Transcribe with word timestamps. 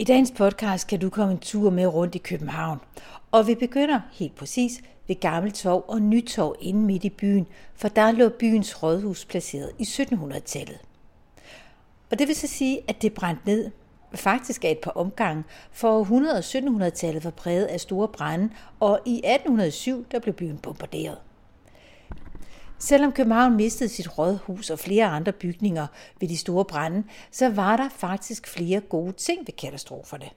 I 0.00 0.04
dagens 0.04 0.30
podcast 0.30 0.86
kan 0.86 1.00
du 1.00 1.10
komme 1.10 1.32
en 1.32 1.38
tur 1.38 1.70
med 1.70 1.86
rundt 1.86 2.14
i 2.14 2.18
København, 2.18 2.78
og 3.30 3.46
vi 3.46 3.54
begynder 3.54 4.00
helt 4.12 4.34
præcis 4.34 4.80
ved 5.08 5.20
Gammeltorv 5.20 5.84
og 5.88 6.02
Nytorv 6.02 6.56
inde 6.60 6.80
midt 6.80 7.04
i 7.04 7.10
byen, 7.10 7.46
for 7.74 7.88
der 7.88 8.10
lå 8.10 8.28
byens 8.28 8.82
rådhus 8.82 9.24
placeret 9.24 9.70
i 9.78 9.82
1700-tallet. 9.82 10.78
Og 12.10 12.18
det 12.18 12.28
vil 12.28 12.36
så 12.36 12.46
sige, 12.46 12.80
at 12.88 13.02
det 13.02 13.14
brændte 13.14 13.46
ned, 13.46 13.70
faktisk 14.14 14.64
af 14.64 14.70
et 14.70 14.78
par 14.78 14.90
omgange, 14.90 15.44
for 15.72 16.00
100 16.00 16.34
og 16.34 16.44
1700-tallet 16.44 17.24
var 17.24 17.30
præget 17.30 17.64
af 17.64 17.80
store 17.80 18.08
brænde, 18.08 18.50
og 18.80 19.00
i 19.06 19.16
1807 19.16 20.06
der 20.12 20.18
blev 20.18 20.34
byen 20.34 20.58
bombarderet. 20.58 21.18
Selvom 22.80 23.12
København 23.12 23.56
mistede 23.56 23.88
sit 23.88 24.18
rådhus 24.18 24.70
og 24.70 24.78
flere 24.78 25.04
andre 25.06 25.32
bygninger 25.32 25.86
ved 26.20 26.28
de 26.28 26.36
store 26.36 26.64
brænde, 26.64 27.04
så 27.30 27.48
var 27.48 27.76
der 27.76 27.88
faktisk 27.88 28.46
flere 28.46 28.80
gode 28.80 29.12
ting 29.12 29.40
ved 29.40 29.56
katastroferne. 29.56 30.30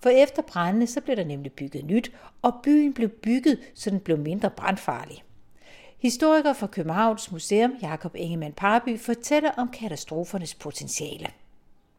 For 0.00 0.10
efter 0.10 0.42
brændene 0.42 0.86
så 0.86 1.00
blev 1.00 1.16
der 1.16 1.24
nemlig 1.24 1.52
bygget 1.52 1.84
nyt, 1.84 2.12
og 2.42 2.54
byen 2.62 2.94
blev 2.94 3.08
bygget, 3.08 3.58
så 3.74 3.90
den 3.90 4.00
blev 4.00 4.18
mindre 4.18 4.50
brandfarlig. 4.50 5.24
Historiker 5.98 6.52
fra 6.52 6.66
Københavns 6.66 7.32
Museum, 7.32 7.72
Jakob 7.82 8.16
Ingemann 8.16 8.54
Parby, 8.54 8.98
fortæller 8.98 9.50
om 9.50 9.68
katastrofernes 9.68 10.54
potentiale. 10.54 11.26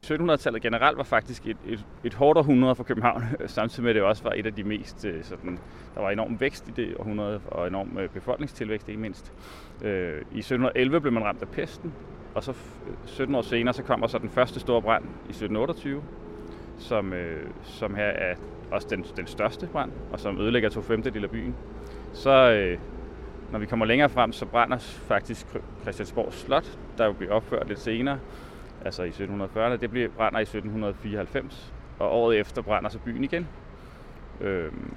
1700-tallet 0.04 0.62
generelt 0.62 0.98
var 0.98 1.04
faktisk 1.04 1.48
et, 1.48 1.58
et, 1.68 1.86
et 2.04 2.14
hårdt 2.14 2.38
århundrede 2.38 2.76
for 2.76 2.84
København, 2.84 3.24
samtidig 3.46 3.84
med 3.84 3.90
at 3.90 3.96
det 3.96 4.04
også 4.04 4.24
var 4.24 4.32
et 4.36 4.46
af 4.46 4.54
de 4.54 4.64
mest, 4.64 5.06
øh, 5.06 5.24
sådan, 5.24 5.60
der 5.96 6.02
var 6.02 6.12
enorm 6.12 6.40
vækst 6.40 6.68
i 6.68 6.72
det 6.72 6.96
århundrede, 7.00 7.42
og 7.48 7.68
enorm 7.68 7.98
øh, 7.98 8.10
befolkningstilvækst 8.10 8.90
ikke 8.90 9.02
mindst. 9.02 9.34
Øh, 9.82 10.22
I 10.32 10.40
1711 10.40 11.02
blev 11.02 11.14
man 11.14 11.24
ramt 11.24 11.42
af 11.42 11.48
pesten, 11.48 11.94
og 12.36 12.44
så 12.44 12.52
øh, 12.52 12.94
17 13.06 13.36
år 13.36 13.42
senere, 13.42 13.74
så 13.74 13.84
kommer 13.84 14.08
så 14.08 14.18
den 14.18 14.30
første 14.30 14.60
store 14.60 14.82
brand 14.82 15.04
i 15.04 15.30
1728, 15.30 16.04
som, 16.78 17.14
som 17.64 17.96
her 17.96 18.06
er 18.06 18.36
også 18.72 18.88
den, 18.90 19.06
den 19.18 19.28
største 19.28 19.68
brand, 19.68 19.92
og 20.12 20.20
som 20.20 20.42
ødelægger 20.42 20.70
to 20.70 20.82
femtedel 20.82 21.24
af 21.24 21.30
byen. 21.30 21.56
Så 22.14 22.76
når 23.52 23.60
vi 23.60 23.66
kommer 23.66 23.86
længere 23.86 24.10
frem, 24.10 24.32
så 24.32 24.46
brænder 24.46 24.78
faktisk 25.08 25.48
Christiansborg 25.82 26.34
Slot, 26.34 26.78
der 26.98 27.06
jo 27.06 27.14
bliver 27.14 27.34
opført 27.34 27.68
lidt 27.68 27.80
senere, 27.80 28.20
altså 28.86 29.04
i 29.04 29.10
1740'erne. 29.10 29.78
Det 29.78 29.92
bliver 29.92 30.10
brænder 30.10 30.40
i 30.40 30.42
1794, 30.42 31.74
og 32.00 32.12
året 32.12 32.40
efter 32.40 32.62
brænder 32.62 32.90
så 32.90 33.00
byen 33.00 33.24
igen. 33.24 33.48
Øhm, 34.42 34.94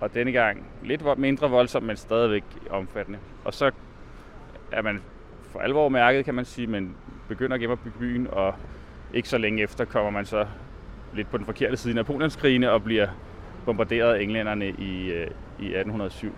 og 0.00 0.14
denne 0.14 0.32
gang 0.32 0.66
lidt 0.82 1.18
mindre 1.18 1.50
voldsomt, 1.50 1.86
men 1.86 1.96
stadigvæk 1.96 2.44
omfattende. 2.70 3.18
Og 3.44 3.54
så 3.54 3.70
er 4.72 4.82
man 4.82 5.02
for 5.42 5.58
alvor 5.58 5.88
mærket, 5.88 6.24
kan 6.24 6.34
man 6.34 6.44
sige, 6.44 6.66
men 6.66 6.96
begynder 7.28 7.72
at 7.72 7.78
bygge 7.78 7.98
byen, 7.98 8.26
og 8.32 8.54
ikke 9.14 9.28
så 9.28 9.38
længe 9.38 9.62
efter 9.62 9.84
kommer 9.84 10.10
man 10.10 10.26
så 10.26 10.46
lidt 11.14 11.30
på 11.30 11.38
den 11.38 11.46
forkerte 11.46 11.76
side 11.76 11.92
af 11.92 11.96
Napoleonskrigene 11.96 12.70
og 12.70 12.82
bliver 12.82 13.08
bombarderet 13.64 14.14
af 14.14 14.22
englænderne 14.22 14.68
i, 14.68 15.12
øh, 15.12 15.30
i 15.58 15.66
1807. 15.66 16.32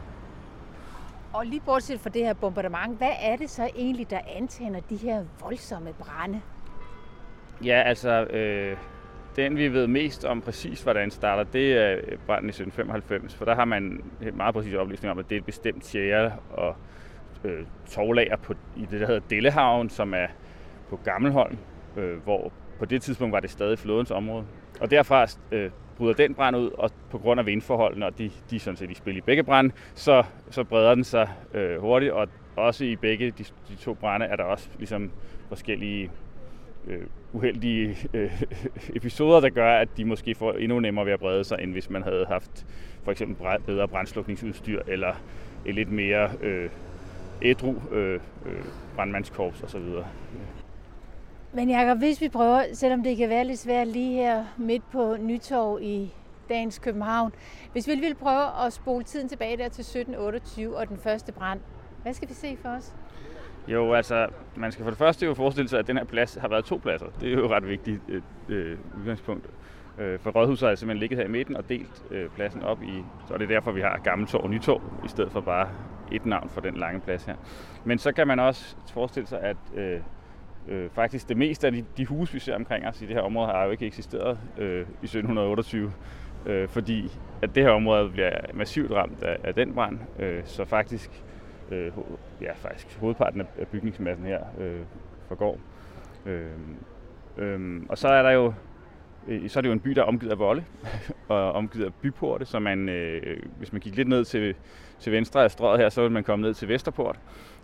Og 1.32 1.46
lige 1.46 1.60
bortset 1.60 2.00
fra 2.00 2.10
det 2.10 2.22
her 2.22 2.32
bombardement, 2.32 2.98
hvad 2.98 3.12
er 3.20 3.36
det 3.36 3.50
så 3.50 3.70
egentlig, 3.76 4.10
der 4.10 4.20
antænder 4.36 4.80
de 4.80 4.96
her 4.96 5.24
voldsomme 5.40 5.92
brænde? 5.92 6.40
Ja, 7.64 7.82
altså, 7.82 8.24
øh, 8.24 8.76
den 9.36 9.56
vi 9.56 9.68
ved 9.72 9.86
mest 9.86 10.24
om 10.24 10.40
præcis, 10.40 10.82
hvordan 10.82 11.10
starter, 11.10 11.44
det 11.44 11.72
er 11.72 11.92
øh, 11.92 12.18
branden 12.26 12.48
i 12.48 12.50
1795, 12.50 13.34
for 13.34 13.44
der 13.44 13.54
har 13.54 13.64
man 13.64 14.00
meget 14.34 14.54
præcis 14.54 14.74
oplysning 14.74 15.12
om, 15.12 15.18
at 15.18 15.30
det 15.30 15.36
er 15.36 15.40
et 15.40 15.46
bestemt 15.46 15.84
tjære 15.84 16.32
og 16.50 16.76
øh, 17.44 17.66
tovlager 17.90 18.36
på, 18.36 18.54
i 18.76 18.86
det, 18.90 19.00
der 19.00 19.06
hedder 19.06 19.20
Dellehavn, 19.30 19.90
som 19.90 20.14
er 20.14 20.26
på 20.90 20.96
Gammelholm, 21.04 21.58
øh, 21.96 22.16
hvor 22.16 22.52
på 22.78 22.84
det 22.84 23.02
tidspunkt 23.02 23.32
var 23.32 23.40
det 23.40 23.50
stadig 23.50 23.78
flådens 23.78 24.10
område. 24.10 24.44
Og 24.80 24.90
derfra 24.90 25.26
øh, 25.52 25.70
bryder 25.96 26.14
den 26.14 26.34
brand 26.34 26.56
ud, 26.56 26.70
og 26.70 26.90
på 27.10 27.18
grund 27.18 27.40
af 27.40 27.46
vindforholdene, 27.46 28.06
og 28.06 28.18
de, 28.18 28.30
de 28.50 28.58
sådan 28.58 28.76
set 28.76 28.90
i 28.90 28.94
spil 28.94 29.16
i 29.16 29.20
begge 29.20 29.42
brænde, 29.42 29.74
så, 29.94 30.22
så 30.50 30.64
breder 30.64 30.94
den 30.94 31.04
sig 31.04 31.28
øh, 31.54 31.80
hurtigt, 31.80 32.12
og 32.12 32.28
også 32.56 32.84
i 32.84 32.96
begge 32.96 33.30
de, 33.30 33.44
de 33.68 33.76
to 33.80 33.94
brænde 33.94 34.26
er 34.26 34.36
der 34.36 34.44
også 34.44 34.68
ligesom 34.78 35.10
forskellige 35.48 36.10
øh, 36.86 37.06
uheldige 37.32 37.96
øh, 38.14 38.42
episoder, 38.96 39.40
der 39.40 39.48
gør, 39.48 39.76
at 39.76 39.88
de 39.96 40.04
måske 40.04 40.34
får 40.34 40.52
endnu 40.52 40.80
nemmere 40.80 41.06
ved 41.06 41.12
at 41.12 41.20
brede 41.20 41.44
sig, 41.44 41.58
end 41.62 41.72
hvis 41.72 41.90
man 41.90 42.02
havde 42.02 42.26
haft 42.28 42.66
for 43.02 43.10
eksempel 43.10 43.46
bedre 43.66 43.88
brændslukningsudstyr, 43.88 44.82
eller 44.86 45.14
et 45.66 45.74
lidt 45.74 45.92
mere 45.92 46.30
øh, 46.40 46.70
ædru 47.42 47.74
øh, 47.92 48.20
øh, 48.46 48.64
brandmandskorps 48.96 49.62
osv. 49.62 49.82
Men 51.52 51.70
Jacob, 51.70 51.98
hvis 51.98 52.20
vi 52.20 52.28
prøver, 52.28 52.62
selvom 52.72 53.02
det 53.02 53.16
kan 53.16 53.28
være 53.28 53.44
lidt 53.44 53.58
svært 53.58 53.88
lige 53.88 54.12
her 54.12 54.44
midt 54.56 54.90
på 54.90 55.16
Nytorv 55.20 55.78
i 55.82 56.12
dagens 56.48 56.78
København, 56.78 57.32
hvis 57.72 57.88
vi 57.88 57.94
vil 57.94 58.14
prøve 58.14 58.66
at 58.66 58.72
spole 58.72 59.04
tiden 59.04 59.28
tilbage 59.28 59.56
der 59.56 59.68
til 59.68 59.82
1728 59.82 60.76
og 60.76 60.88
den 60.88 60.98
første 60.98 61.32
brand, 61.32 61.60
hvad 62.02 62.14
skal 62.14 62.28
vi 62.28 62.34
se 62.34 62.56
for 62.62 62.68
os? 62.68 62.94
Jo, 63.68 63.92
altså, 63.92 64.26
man 64.56 64.72
skal 64.72 64.82
for 64.82 64.90
det 64.90 64.98
første 64.98 65.26
jo 65.26 65.34
forestille 65.34 65.68
sig, 65.68 65.78
at 65.78 65.86
den 65.86 65.96
her 65.96 66.04
plads 66.04 66.34
har 66.34 66.48
været 66.48 66.64
to 66.64 66.76
pladser. 66.82 67.06
Det 67.20 67.32
er 67.32 67.36
jo 67.36 67.54
ret 67.54 67.68
vigtigt 67.68 68.00
et, 68.08 68.22
øh, 68.48 68.78
udgangspunkt. 69.00 69.50
Øh, 69.98 70.18
for 70.18 70.30
Rådhuset 70.30 70.68
har 70.68 70.74
simpelthen 70.74 71.00
ligget 71.00 71.18
her 71.18 71.24
i 71.24 71.28
midten 71.28 71.56
og 71.56 71.68
delt 71.68 72.04
øh, 72.10 72.28
pladsen 72.28 72.62
op 72.62 72.82
i, 72.82 73.04
så 73.28 73.34
er 73.34 73.38
det 73.38 73.48
derfor, 73.48 73.72
vi 73.72 73.80
har 73.80 74.00
Gammeltorv 74.04 74.44
og 74.44 74.50
Nytorv, 74.50 74.82
i 75.04 75.08
stedet 75.08 75.32
for 75.32 75.40
bare 75.40 75.68
et 76.12 76.26
navn 76.26 76.48
for 76.48 76.60
den 76.60 76.76
lange 76.76 77.00
plads 77.00 77.24
her. 77.24 77.34
Men 77.84 77.98
så 77.98 78.12
kan 78.12 78.26
man 78.26 78.40
også 78.40 78.76
forestille 78.92 79.26
sig, 79.26 79.40
at 79.40 79.56
øh, 79.76 80.00
øh, 80.68 80.90
faktisk 80.90 81.28
det 81.28 81.36
meste 81.36 81.66
af 81.66 81.72
de, 81.72 81.84
de 81.96 82.06
huse, 82.06 82.32
vi 82.32 82.38
ser 82.38 82.54
omkring 82.54 82.86
os 82.86 83.02
i 83.02 83.06
det 83.06 83.14
her 83.14 83.22
område, 83.22 83.46
har 83.46 83.64
jo 83.64 83.70
ikke 83.70 83.86
eksisteret 83.86 84.38
øh, 84.58 84.80
i 84.80 85.06
1728, 85.06 85.92
øh, 86.46 86.68
fordi 86.68 87.18
at 87.42 87.54
det 87.54 87.62
her 87.62 87.70
område 87.70 88.10
bliver 88.10 88.32
massivt 88.54 88.90
ramt 88.90 89.22
af, 89.22 89.38
af 89.44 89.54
den 89.54 89.74
brand. 89.74 89.98
Øh, 90.18 90.42
så 90.44 90.64
faktisk 90.64 91.24
øh, 91.70 91.92
ja, 92.40 92.52
faktisk 92.52 92.98
hovedparten 93.00 93.40
af 93.40 93.68
bygningsmassen 93.68 94.26
her 94.26 94.40
øh, 94.58 94.80
forgår. 95.28 95.58
Øh, 96.26 96.46
øh, 97.38 97.82
og 97.88 97.98
så 97.98 98.08
er 98.08 98.22
der 98.22 98.30
jo 98.30 98.52
øh, 99.28 99.48
så 99.48 99.58
er 99.58 99.60
det 99.60 99.68
jo 99.68 99.72
en 99.72 99.80
by, 99.80 99.90
der 99.90 100.02
er 100.02 100.06
omgivet 100.06 100.32
af 100.32 100.38
volde 100.38 100.64
og 101.28 101.52
omgivet 101.52 101.84
af 101.84 101.94
byporte, 101.94 102.44
så 102.44 102.58
man, 102.58 102.88
øh, 102.88 103.42
hvis 103.58 103.72
man 103.72 103.80
gik 103.80 103.96
lidt 103.96 104.08
ned 104.08 104.24
til, 104.24 104.54
til 104.98 105.12
venstre 105.12 105.44
af 105.44 105.50
strøget 105.50 105.80
her, 105.80 105.88
så 105.88 106.00
ville 106.00 106.12
man 106.12 106.24
komme 106.24 106.42
ned 106.42 106.54
til 106.54 106.68
Vesterport. 106.68 107.18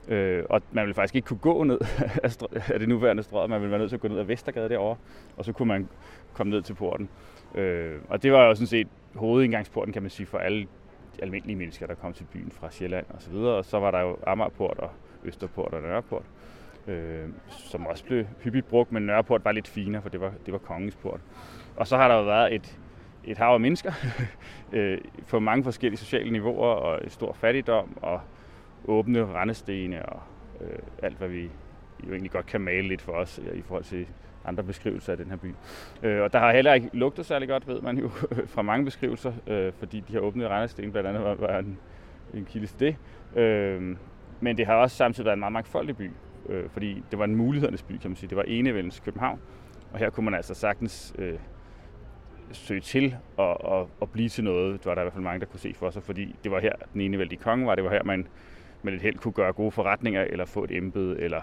Øh, 0.09 0.44
og 0.50 0.62
man 0.72 0.84
ville 0.84 0.94
faktisk 0.94 1.15
ikke 1.15 1.27
kunne 1.27 1.39
gå 1.39 1.65
ned 1.65 1.78
af 2.72 2.78
det 2.78 2.89
nuværende 2.89 3.22
strøg, 3.22 3.50
man 3.50 3.60
ville 3.60 3.71
være 3.71 3.78
nødt 3.78 3.91
til 3.91 3.97
at 3.97 4.00
gå 4.00 4.09
ned 4.09 4.19
ad 4.19 4.25
Vestergade 4.25 4.69
derovre, 4.69 4.97
og 5.37 5.44
så 5.44 5.53
kunne 5.53 5.69
man 5.69 5.89
komme 6.33 6.50
ned 6.50 6.62
til 6.62 6.75
porten. 6.75 7.09
Øh, 7.55 7.97
og 8.09 8.22
det 8.22 8.33
var 8.33 8.47
jo 8.47 8.55
sådan 8.55 8.66
set 8.66 8.89
hovedindgangsporten, 9.15 9.93
kan 9.93 10.03
man 10.03 10.10
sige, 10.10 10.27
for 10.27 10.39
alle 10.39 10.66
almindelige 11.22 11.56
mennesker, 11.56 11.86
der 11.86 11.94
kom 11.94 12.12
til 12.12 12.25
byen 12.32 12.50
fra 12.50 12.70
Sjælland 12.70 13.06
og 13.08 13.22
så 13.22 13.31
videre. 13.31 13.54
Og 13.54 13.64
så 13.64 13.78
var 13.78 13.91
der 13.91 14.00
jo 14.00 14.16
Amagerport 14.26 14.78
og 14.78 14.91
Østerport 15.25 15.75
og 15.75 15.82
Nørreport, 15.82 16.25
øh, 16.86 17.28
som 17.48 17.86
også 17.86 18.04
blev 18.04 18.25
hyppigt 18.42 18.69
brugt, 18.69 18.92
men 18.92 19.03
Nørreport 19.03 19.44
var 19.44 19.53
lidt 19.53 19.69
finere, 19.69 20.03
for 20.03 20.09
det 20.09 20.20
var, 20.20 20.32
det 20.47 20.53
var 20.53 20.59
kongens 20.59 20.97
port. 20.97 21.20
Og 21.76 21.86
så 21.86 21.97
har 21.97 22.09
der 22.09 22.14
jo 22.14 22.22
været 22.22 22.54
et, 22.54 22.78
et 23.25 23.38
hav 23.38 23.54
af 23.54 23.60
mennesker 23.60 23.92
øh, 24.72 24.98
på 25.28 25.38
mange 25.38 25.64
forskellige 25.64 25.98
sociale 25.98 26.30
niveauer 26.30 26.75
og 26.75 27.00
stor 27.09 27.32
fattigdom 27.32 27.98
og 28.03 28.20
åbne 28.84 29.26
rendestene 29.34 30.06
og 30.06 30.22
øh, 30.60 30.78
alt, 31.03 31.19
hvad 31.19 31.28
vi 31.28 31.50
jo 32.06 32.12
egentlig 32.12 32.31
godt 32.31 32.47
kan 32.47 32.61
male 32.61 32.88
lidt 32.88 33.03
for 33.03 33.12
os 33.12 33.41
i 33.55 33.62
forhold 33.62 33.84
til 33.84 34.06
andre 34.44 34.62
beskrivelser 34.62 35.12
af 35.12 35.19
den 35.19 35.31
her 35.31 35.37
by. 35.37 35.55
Øh, 36.03 36.22
og 36.22 36.33
der 36.33 36.38
har 36.38 36.53
heller 36.53 36.75
ikke 36.75 36.91
lugtet 36.93 37.27
særlig 37.27 37.49
godt, 37.49 37.69
ved 37.69 37.81
man 37.81 37.99
jo, 37.99 38.09
fra 38.55 38.62
mange 38.62 38.84
beskrivelser, 38.84 39.33
øh, 39.47 39.72
fordi 39.72 40.00
de 40.09 40.12
har 40.12 40.21
åbne 40.21 40.49
Randersten, 40.49 40.93
blandt 40.93 41.09
andet 41.09 41.25
var, 41.25 41.34
var 41.34 41.59
en, 41.59 41.78
en 42.34 42.44
kilde 42.44 42.66
til 42.66 42.81
det. 42.81 42.97
Øh, 43.41 43.97
men 44.41 44.59
det 44.59 44.66
har 44.66 44.75
også 44.75 44.97
samtidig 44.97 45.25
været 45.25 45.37
en 45.37 45.41
meget 45.41 45.53
mangfoldig 45.53 45.97
by, 45.97 46.10
øh, 46.49 46.69
fordi 46.71 47.03
det 47.10 47.19
var 47.19 47.25
en 47.25 47.37
mulighedernes 47.37 47.83
by, 47.83 47.99
kan 47.99 48.10
man 48.10 48.16
sige. 48.16 48.28
Det 48.28 48.37
var 48.37 48.44
enevældens 48.47 49.00
København, 49.00 49.41
og 49.93 49.99
her 49.99 50.10
kunne 50.10 50.25
man 50.25 50.34
altså 50.34 50.55
sagtens 50.55 51.15
øh, 51.19 51.39
søge 52.53 52.81
til 52.81 53.16
og, 53.36 53.65
og, 53.65 53.91
og 54.01 54.10
blive 54.10 54.28
til 54.28 54.45
noget. 54.45 54.78
Det 54.78 54.86
var 54.86 54.95
der 54.95 55.03
i 55.03 55.04
hvert 55.04 55.13
fald 55.13 55.24
mange, 55.24 55.41
der 55.41 55.47
kunne 55.47 55.60
se 55.60 55.74
for 55.74 55.91
sig, 55.91 56.03
fordi 56.03 56.36
det 56.45 56.53
var 56.53 56.60
her, 56.60 56.72
den 56.92 57.01
enevældige 57.01 57.41
konge 57.42 57.66
var. 57.66 57.74
Det 57.74 57.84
var 57.84 57.91
her, 57.91 58.03
man 58.04 58.27
med 58.83 58.92
lidt 58.92 59.03
held 59.03 59.19
kunne 59.19 59.33
gøre 59.33 59.53
gode 59.53 59.71
forretninger, 59.71 60.22
eller 60.22 60.45
få 60.45 60.65
et 60.65 60.71
embede, 60.71 61.21
eller 61.21 61.41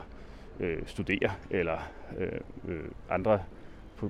øh, 0.60 0.78
studere, 0.86 1.32
eller 1.50 1.92
øh, 2.18 2.32
øh, 2.68 2.84
andre 3.10 3.40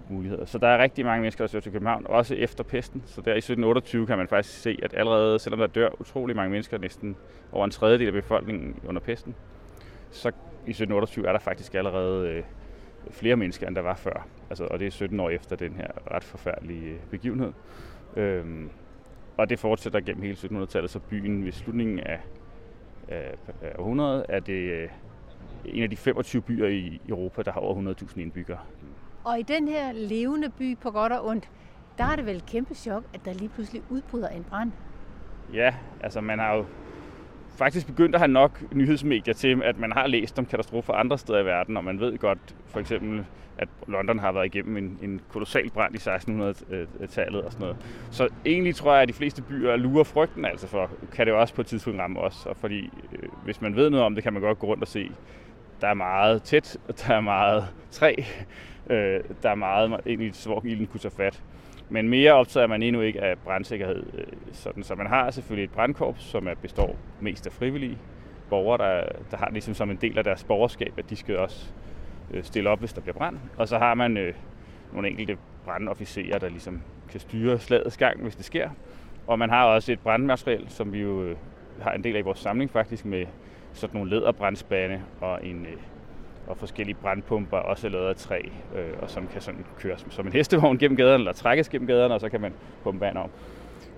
muligheder. 0.10 0.46
Så 0.46 0.58
der 0.58 0.68
er 0.68 0.84
rigtig 0.84 1.06
mange 1.06 1.22
mennesker, 1.22 1.44
der 1.44 1.48
søger 1.48 1.62
til 1.62 1.72
København, 1.72 2.06
også 2.10 2.36
efter 2.36 2.64
pesten. 2.64 3.04
Så 3.06 3.22
der 3.22 3.34
i 3.34 3.38
1728 3.38 4.08
kan 4.08 4.18
man 4.18 4.28
faktisk 4.28 4.62
se, 4.62 4.80
at 4.84 4.94
allerede, 4.94 5.40
selvom 5.40 5.60
der 5.60 5.68
dør 5.68 5.90
utrolig 6.02 6.36
mange 6.36 6.52
mennesker, 6.52 6.78
næsten 6.78 7.16
over 7.52 7.66
en 7.66 7.72
tredjedel 7.72 8.08
af 8.08 8.14
befolkningen 8.14 8.76
under 8.88 9.02
pesten, 9.02 9.36
så 10.12 10.28
i 10.28 10.70
1728 10.70 11.28
er 11.28 11.32
der 11.32 11.40
faktisk 11.40 11.76
allerede 11.76 12.30
øh, 12.30 12.44
flere 13.12 13.36
mennesker, 13.36 13.68
end 13.68 13.76
der 13.76 13.82
var 13.82 13.96
før. 13.96 14.28
Altså, 14.50 14.66
og 14.66 14.80
det 14.80 14.88
er 14.88 14.92
17 14.92 15.20
år 15.20 15.30
efter 15.30 15.56
den 15.56 15.74
her 15.74 15.88
ret 16.12 16.24
forfærdelige 16.24 16.90
øh, 16.90 17.00
begivenhed. 17.12 17.54
Øhm, 18.16 18.70
og 19.38 19.50
det 19.50 19.60
fortsætter 19.60 20.00
gennem 20.00 20.24
hele 20.24 20.36
1700-tallet, 20.36 20.92
så 20.92 21.00
byen 21.00 21.46
ved 21.46 21.52
slutningen 21.52 22.00
af 22.00 22.20
af, 23.08 23.36
af 23.62 23.72
århundredet 23.78 24.26
er 24.30 24.40
det 24.40 24.72
øh, 24.72 24.90
en 25.66 25.84
af 25.84 25.90
de 25.90 25.98
25 25.98 26.42
byer 26.42 26.68
i 26.68 27.02
Europa, 27.10 27.42
der 27.42 27.52
har 27.52 27.60
over 27.60 27.94
100.000 28.02 28.20
indbyggere. 28.20 28.60
Og 29.24 29.40
i 29.40 29.42
den 29.44 29.68
her 29.68 29.92
levende 29.92 30.50
by 30.50 30.78
på 30.78 30.92
godt 30.92 31.14
og 31.14 31.26
ondt, 31.26 31.50
der 31.98 32.04
er 32.04 32.16
det 32.16 32.26
vel 32.26 32.36
et 32.36 32.46
kæmpe 32.46 32.76
chok, 32.76 33.04
at 33.14 33.26
der 33.26 33.34
lige 33.34 33.50
pludselig 33.50 33.82
udbryder 33.90 34.30
en 34.30 34.44
brand. 34.44 34.72
Ja, 35.54 35.76
altså 36.02 36.22
man 36.22 36.40
har 36.40 36.56
jo 36.56 36.66
faktisk 37.58 37.88
begyndt 37.88 38.16
at 38.16 38.22
have 38.22 38.32
nok 38.32 38.62
nyhedsmedier 38.72 39.34
til, 39.34 39.62
at 39.64 39.80
man 39.80 39.92
har 39.92 40.08
læst 40.08 40.40
om 40.40 40.46
katastrofer 40.46 40.94
andre 40.94 41.18
steder 41.18 41.40
i 41.40 41.46
verden, 41.46 41.78
og 41.78 41.84
man 41.84 42.00
ved 42.00 42.18
godt 42.18 42.56
for 42.68 42.80
eksempel, 42.80 43.26
at 43.58 43.68
London 43.88 44.20
har 44.20 44.32
været 44.32 44.46
igennem 44.46 44.78
en, 44.78 45.00
en 45.02 45.22
kolossal 45.30 45.70
brand 45.70 45.96
i 45.96 45.98
1600-tallet 45.98 47.42
og 47.42 47.52
sådan 47.52 47.62
noget. 47.62 47.78
Så 48.12 48.30
egentlig 48.46 48.76
tror 48.76 48.94
jeg, 48.94 49.02
at 49.02 49.08
de 49.08 49.14
fleste 49.14 49.42
byer 49.42 49.76
lurer 49.76 50.04
frygten 50.04 50.46
altså 50.46 50.68
for, 50.68 50.92
kan 51.14 51.26
det 51.26 51.32
jo 51.32 51.40
også 51.40 51.54
på 51.54 51.62
et 51.62 51.68
tidspunkt 51.68 52.00
ramme 52.00 52.20
os. 52.20 52.46
Og 52.46 52.58
fordi 52.58 52.90
øh, 53.14 53.30
hvis 53.44 53.62
man 53.62 53.76
ved 53.76 53.90
noget 53.90 54.06
om 54.06 54.16
det, 54.16 54.24
kan 54.24 54.34
man 54.34 54.42
godt 54.42 54.60
gå 54.60 54.68
rundt 54.68 54.84
og 54.84 54.88
se, 54.88 55.12
der 55.82 55.88
er 55.88 55.94
meget 55.94 56.44
tæt, 56.44 56.78
der 57.08 57.14
er 57.14 57.22
meget 57.22 57.68
træ, 57.92 58.16
øh, 58.90 59.24
der 59.44 59.50
er 59.50 59.56
meget 59.56 60.00
egentlig, 60.06 60.34
hvor 60.46 60.62
ilden 60.66 60.88
kunne 60.88 61.00
tage 61.00 61.14
fat. 61.18 61.44
Men 61.90 62.10
mere 62.10 62.34
optager 62.34 62.68
man 62.68 62.84
endnu 62.84 63.02
ikke 63.02 63.22
af 63.22 63.38
brandsikkerhed. 63.38 64.04
Øh, 64.14 64.26
sådan, 64.52 64.84
så 64.84 64.96
man 64.96 65.08
har 65.08 65.32
selvfølgelig 65.32 65.64
et 65.64 65.72
brandkorps, 65.72 66.24
som 66.24 66.48
er, 66.48 66.54
består 66.62 66.96
mest 67.22 67.46
af 67.46 67.52
frivillige 67.52 67.98
borgere, 68.50 68.78
der, 68.78 69.10
der 69.32 69.38
har 69.38 69.50
ligesom 69.52 69.74
som 69.74 69.90
en 69.92 69.98
del 70.02 70.18
af 70.18 70.24
deres 70.24 70.44
borgerskab, 70.44 70.94
at 70.98 71.10
de 71.10 71.16
skal 71.16 71.38
også 71.38 71.70
øh, 72.32 72.44
stille 72.44 72.70
op, 72.70 72.80
hvis 72.80 72.94
der 72.94 73.02
bliver 73.02 73.16
brand. 73.18 73.38
Og 73.58 73.68
så 73.68 73.78
har 73.78 73.94
man 73.94 74.18
øh, 74.18 74.34
nogle 74.94 75.10
enkelte 75.10 75.38
brandofficerer, 75.66 76.40
der 76.40 76.50
ligesom 76.50 76.82
kan 77.10 77.20
styre 77.20 77.60
slagets 77.60 77.98
gang, 77.98 78.22
hvis 78.22 78.36
det 78.36 78.46
sker. 78.46 78.70
Og 79.28 79.40
man 79.40 79.50
har 79.50 79.66
også 79.66 79.92
et 79.92 80.00
brandmateriel, 80.00 80.66
som 80.70 80.94
vi 80.94 81.02
jo 81.02 81.24
øh, 81.24 81.36
har 81.82 81.92
en 81.92 82.04
del 82.04 82.16
af 82.16 82.20
i 82.20 82.24
vores 82.24 82.40
samling 82.40 82.72
faktisk, 82.72 83.06
med 83.06 83.26
sådan 83.74 83.98
nogle 83.98 84.10
læderbrandspande 84.10 85.02
og 85.22 85.46
en 85.46 85.66
øh, 85.66 85.78
og 86.48 86.58
forskellige 86.58 86.96
brandpumper, 87.02 87.58
også 87.58 87.90
lavet 87.90 88.10
af 88.10 88.16
træ, 88.16 88.42
øh, 88.76 88.94
og 89.02 89.10
som 89.10 89.28
kan 89.28 89.42
sådan 89.42 89.66
køres 89.80 90.06
som 90.10 90.28
en 90.28 90.34
hestevogn 90.34 90.78
gennem 90.78 90.98
gaderne, 90.98 91.14
eller 91.14 91.34
trækkes 91.34 91.70
gennem 91.70 91.88
gaderne, 91.88 92.14
og 92.14 92.20
så 92.20 92.30
kan 92.30 92.42
man 92.42 92.54
pumpe 92.84 93.02
vand 93.02 93.18
op. 93.18 93.30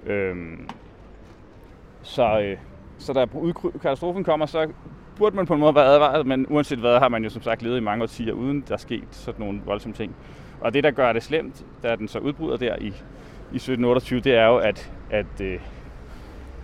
Øhm, 0.06 0.70
så, 2.02 2.40
øh, 2.40 2.58
så 2.98 3.14
da 3.14 3.26
katastrofen 3.82 4.24
kommer, 4.24 4.46
så 4.46 4.68
burde 5.18 5.36
man 5.36 5.46
på 5.46 5.54
en 5.54 5.60
måde 5.60 5.76
være 5.76 5.86
advaret, 5.86 6.26
men 6.26 6.46
uanset 6.50 6.80
hvad, 6.80 7.00
har 7.00 7.10
man 7.10 7.24
jo 7.24 7.30
som 7.30 7.42
sagt 7.42 7.62
levet 7.62 7.78
i 7.78 7.80
mange 7.82 8.04
årtier, 8.04 8.34
uden 8.34 8.64
der 8.68 8.74
er 8.74 8.78
sket 8.78 9.08
sådan 9.12 9.46
nogle 9.46 9.62
voldsomme 9.66 9.96
ting. 9.96 10.16
Og 10.62 10.74
det, 10.74 10.84
der 10.84 10.92
gør 10.92 11.14
det 11.14 11.24
slemt, 11.24 11.66
da 11.84 11.96
den 11.96 12.08
så 12.08 12.20
udbryder 12.20 12.58
der 12.58 12.76
i, 12.76 12.88
i 13.52 13.56
1728, 13.56 14.20
det 14.20 14.36
er 14.36 14.46
jo, 14.46 14.58
at, 14.58 14.92
at 15.10 15.42
øh, 15.42 15.60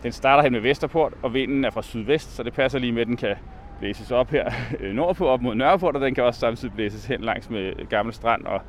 den 0.04 0.12
starter 0.12 0.44
hen 0.44 0.54
ved 0.54 0.62
Vesterport, 0.62 1.14
og 1.22 1.34
vinden 1.34 1.66
er 1.66 1.70
fra 1.70 1.82
sydvest, 1.82 2.36
så 2.36 2.44
det 2.44 2.54
passer 2.54 2.80
lige 2.80 2.92
med, 2.92 3.02
at 3.02 3.08
den 3.08 3.18
kan 3.18 3.36
blæses 3.86 4.12
op 4.12 4.30
her 4.30 4.52
øh, 4.80 4.94
nordpå, 4.94 5.28
op 5.28 5.42
mod 5.42 5.56
Nørreport, 5.56 5.96
og 5.96 6.02
den 6.02 6.16
kan 6.16 6.24
også 6.24 6.40
samtidig 6.40 6.76
blæses 6.76 7.06
hen 7.06 7.22
langs 7.22 7.50
med 7.50 7.90
Gamle 7.90 8.14
Strand 8.14 8.46
og 8.46 8.62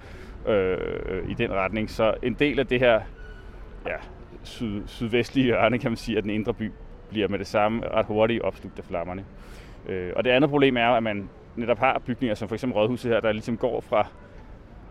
øh, 0.52 1.30
i 1.30 1.34
den 1.34 1.52
retning. 1.52 1.90
Så 1.90 2.14
en 2.22 2.34
del 2.34 2.58
af 2.58 2.66
det 2.66 2.80
her 2.80 3.00
ja, 3.86 3.96
syd, 4.42 4.82
sydvestlige 4.86 5.44
hjørne, 5.44 5.78
kan 5.78 5.90
man 5.90 5.96
sige, 5.96 6.18
at 6.18 6.24
den 6.24 6.30
indre 6.30 6.54
by 6.54 6.72
bliver 7.10 7.28
med 7.28 7.38
det 7.38 7.46
samme 7.46 7.88
ret 7.88 8.06
hurtigt 8.06 8.42
opslugt 8.42 8.78
af 8.78 8.84
flammerne. 8.84 9.24
Øh, 9.88 10.12
og 10.16 10.24
det 10.24 10.30
andet 10.30 10.50
problem 10.50 10.76
er 10.76 10.88
at 10.88 11.02
man 11.02 11.28
netop 11.56 11.78
har 11.78 12.02
bygninger, 12.06 12.34
som 12.34 12.48
for 12.48 12.54
eksempel 12.54 12.78
Rådhuset 12.78 13.12
her, 13.12 13.20
der 13.20 13.32
ligesom 13.32 13.56
går 13.56 13.80
fra 13.80 14.06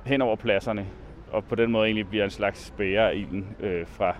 hen 0.05 0.21
over 0.21 0.35
pladserne, 0.35 0.85
og 1.31 1.43
på 1.43 1.55
den 1.55 1.71
måde 1.71 1.85
egentlig 1.85 2.07
bliver 2.07 2.23
en 2.23 2.29
slags 2.29 2.65
spære 2.65 3.11
af 3.11 3.15
ilden 3.15 3.47
øh, 3.59 3.87
fra 3.87 4.15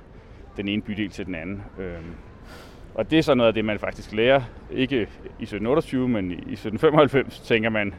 den 0.57 0.67
ene 0.67 0.81
bydel 0.81 1.09
til 1.09 1.25
den 1.25 1.35
anden. 1.35 1.63
Øh, 1.79 1.97
og 2.95 3.12
det 3.12 3.19
er 3.19 3.24
så 3.24 3.33
noget 3.33 3.47
af 3.47 3.53
det, 3.53 3.65
man 3.65 3.80
faktisk 3.80 4.13
lærer. 4.13 4.42
Ikke 4.71 4.95
i 5.39 5.44
1728, 5.44 6.07
men 6.07 6.31
i 6.31 6.33
1795 6.33 7.39
tænker 7.39 7.69
man, 7.69 7.94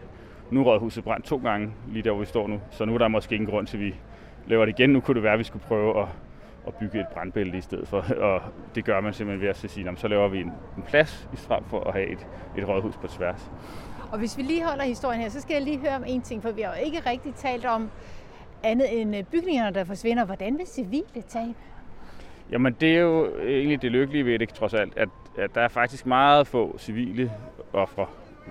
nu 0.51 0.69
er 0.69 0.79
huset 0.79 1.05
brændt 1.05 1.27
to 1.27 1.37
gange, 1.37 1.73
lige 1.89 2.03
der 2.03 2.11
hvor 2.11 2.21
vi 2.21 2.27
står 2.27 2.49
nu. 2.49 2.61
Så 2.71 2.85
nu 2.85 2.95
er 2.95 2.99
der 2.99 3.09
måske 3.09 3.35
ingen 3.35 3.51
grund 3.51 3.67
til, 3.67 3.77
at 3.77 3.83
vi 3.83 3.95
laver 4.47 4.65
det 4.65 4.79
igen. 4.79 4.91
Nu 4.91 5.01
kunne 5.01 5.15
det 5.15 5.23
være, 5.23 5.33
at 5.33 5.39
vi 5.39 5.45
skulle 5.45 5.65
prøve 5.65 6.03
at, 6.03 6.09
at 6.67 6.75
bygge 6.75 7.01
et 7.01 7.07
brandbælte 7.15 7.59
i 7.59 7.61
stedet 7.61 7.89
for. 7.89 8.05
Og 8.31 8.41
det 8.75 8.85
gør 8.85 9.01
man 9.01 9.13
simpelthen 9.13 9.43
ved 9.43 9.49
at 9.49 9.57
sige, 9.57 9.89
at 9.89 10.01
så 10.01 10.09
laver 10.09 10.29
vi 10.29 10.41
en, 10.41 10.53
en 10.77 10.83
plads 10.89 11.29
i 11.33 11.37
frem 11.37 11.65
for 11.65 11.81
at 11.81 11.93
have 11.93 12.07
et, 12.07 12.27
et 12.59 12.69
rådhus 12.69 12.97
på 12.97 13.07
tværs. 13.07 13.51
Og 14.13 14.19
hvis 14.19 14.39
vi 14.39 14.43
lige 14.43 14.65
holder 14.65 14.85
historien 14.85 15.21
her, 15.21 15.29
så 15.29 15.41
skal 15.41 15.55
jeg 15.55 15.63
lige 15.63 15.79
høre 15.79 15.97
om 15.97 16.05
en 16.07 16.23
ting, 16.23 16.43
for 16.43 16.51
vi 16.51 16.61
har 16.63 16.77
jo 16.77 16.85
ikke 16.85 17.11
rigtig 17.11 17.35
talt 17.35 17.65
om 17.65 17.91
andet 18.63 19.01
end 19.01 19.17
øh, 19.17 19.23
bygningerne, 19.23 19.75
der 19.75 19.85
forsvinder. 19.85 20.25
Hvordan 20.25 20.59
vil 20.59 20.67
civile 20.67 21.23
tabe? 21.29 21.55
Jamen 22.51 22.77
det 22.81 22.97
er 22.97 23.01
jo 23.01 23.27
øh, 23.27 23.53
egentlig 23.53 23.83
det 23.83 23.93
lykkelige 23.93 24.27
ved 24.27 24.39
det, 24.39 24.49
trods 24.49 24.75
alt, 24.75 24.93
at, 24.97 25.09
at 25.39 25.55
der 25.55 25.61
er 25.61 25.69
faktisk 25.69 26.07
meget 26.07 26.47
få 26.47 26.79
civile 26.79 27.33
ofre 27.73 28.07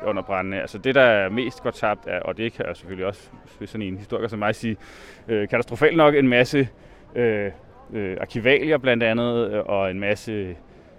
under 0.06 0.24
brændene. 0.24 0.62
Altså 0.62 0.77
det, 0.77 0.95
der 0.95 1.01
er 1.01 1.30
mest 1.30 1.63
godt 1.63 1.75
tabt, 1.75 2.07
er, 2.07 2.19
og 2.19 2.38
det 2.38 2.53
kan 2.53 2.65
jeg 2.65 2.77
selvfølgelig 2.77 3.06
også, 3.06 3.30
hvis 3.57 3.69
sådan 3.69 3.88
en 3.88 3.97
historiker 3.97 4.27
som 4.27 4.39
mig 4.39 4.56
sige, 4.56 4.77
øh, 5.27 5.47
katastrofalt 5.47 5.97
nok 5.97 6.15
en 6.15 6.27
masse 6.27 6.69
øh, 7.15 7.51
øh, 7.94 8.18
arkivalier 8.21 8.77
blandt 8.77 9.03
andet, 9.03 9.51
øh, 9.51 9.63
og 9.65 9.92
en 9.92 10.00
masse 10.00 10.56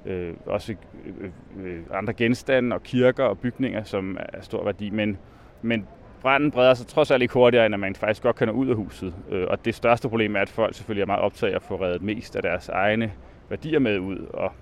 øh, 0.06 0.34
også 0.46 0.74
øh, 1.06 1.30
øh, 1.64 1.80
andre 1.92 2.12
genstande 2.12 2.76
og 2.76 2.82
kirker 2.82 3.24
og 3.24 3.38
bygninger, 3.38 3.84
som 3.84 4.18
er 4.32 4.42
stor 4.42 4.64
værdi. 4.64 4.90
Men, 4.90 5.18
men 5.62 5.86
branden 6.22 6.50
breder 6.50 6.74
sig 6.74 6.86
trods 6.86 7.10
alt 7.10 7.22
ikke 7.22 7.34
hurtigere, 7.34 7.66
end 7.66 7.74
at 7.74 7.80
man 7.80 7.94
faktisk 7.94 8.22
godt 8.22 8.36
kan 8.36 8.48
nå 8.48 8.54
ud 8.54 8.68
af 8.68 8.76
huset. 8.76 9.14
Øh, 9.30 9.46
og 9.50 9.64
det 9.64 9.74
største 9.74 10.08
problem 10.08 10.36
er, 10.36 10.40
at 10.40 10.48
folk 10.48 10.74
selvfølgelig 10.74 11.02
er 11.02 11.06
meget 11.06 11.22
optaget 11.22 11.52
af 11.52 11.56
at 11.56 11.62
få 11.62 11.76
reddet 11.82 12.02
mest 12.02 12.36
af 12.36 12.42
deres 12.42 12.68
egne 12.68 13.12
værdier 13.48 13.78
med 13.78 13.98
ud, 13.98 14.18
og, 14.18 14.52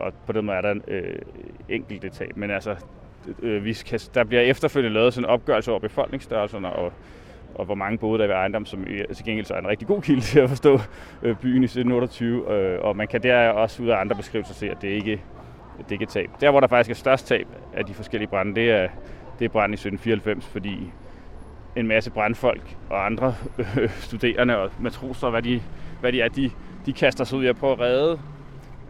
og 0.00 0.12
på 0.26 0.32
den 0.32 0.44
måde 0.44 0.56
er 0.56 0.60
der 0.60 0.70
en 0.70 0.82
øh, 0.88 1.18
enkelt 1.68 2.12
tab. 2.12 2.36
Men 2.36 2.50
altså, 2.50 2.76
øh, 3.42 3.64
vi 3.64 3.72
skal, 3.72 4.00
der 4.14 4.24
bliver 4.24 4.42
efterfølgende 4.42 4.94
lavet 4.94 5.14
sådan 5.14 5.24
en 5.24 5.30
opgørelse 5.30 5.70
over 5.70 5.80
befolkningsstørrelserne, 5.80 6.72
og, 6.72 6.92
og 7.54 7.64
hvor 7.64 7.74
mange 7.74 7.98
boede 7.98 8.18
der 8.18 8.26
ved 8.26 8.34
ejendom, 8.34 8.66
som 8.66 8.84
til 9.14 9.24
gengæld 9.24 9.46
så 9.46 9.54
er 9.54 9.58
en 9.58 9.68
rigtig 9.68 9.88
god 9.88 10.02
kilde 10.02 10.20
til 10.20 10.40
at 10.40 10.48
forstå 10.48 10.80
øh, 11.22 11.36
byen 11.36 11.62
i 11.62 11.64
1728. 11.64 12.52
Øh, 12.52 12.80
og 12.80 12.96
man 12.96 13.08
kan 13.08 13.22
der 13.22 13.48
også 13.48 13.82
ud 13.82 13.88
af 13.88 14.00
andre 14.00 14.16
beskrivelser 14.16 14.54
se, 14.54 14.70
at 14.70 14.82
det 14.82 14.88
ikke 14.88 15.20
det 15.78 15.92
ikke 15.92 16.02
er 16.02 16.08
tab. 16.08 16.30
Der, 16.40 16.50
hvor 16.50 16.60
der 16.60 16.66
faktisk 16.66 16.90
er 16.90 16.94
størst 16.94 17.26
tab 17.26 17.46
af 17.74 17.84
de 17.84 17.94
forskellige 17.94 18.28
brænde, 18.28 18.54
det 18.54 18.70
er 18.70 18.88
det 19.40 19.46
er 19.46 19.48
brand 19.48 19.72
i 19.72 19.74
1794, 19.74 20.46
fordi 20.46 20.92
en 21.76 21.86
masse 21.86 22.10
brandfolk 22.10 22.76
og 22.90 23.06
andre 23.06 23.34
øh, 23.58 23.90
studerende 23.90 24.58
og 24.58 24.70
matroser, 24.80 25.30
hvad 25.30 25.42
de, 25.42 25.62
hvad 26.00 26.12
de 26.12 26.20
er, 26.20 26.28
de, 26.28 26.50
de 26.86 26.92
kaster 26.92 27.24
sig 27.24 27.38
ud 27.38 27.44
i 27.44 27.46
at 27.46 27.56
prøve 27.56 27.72
at 27.72 27.80
redde 27.80 28.20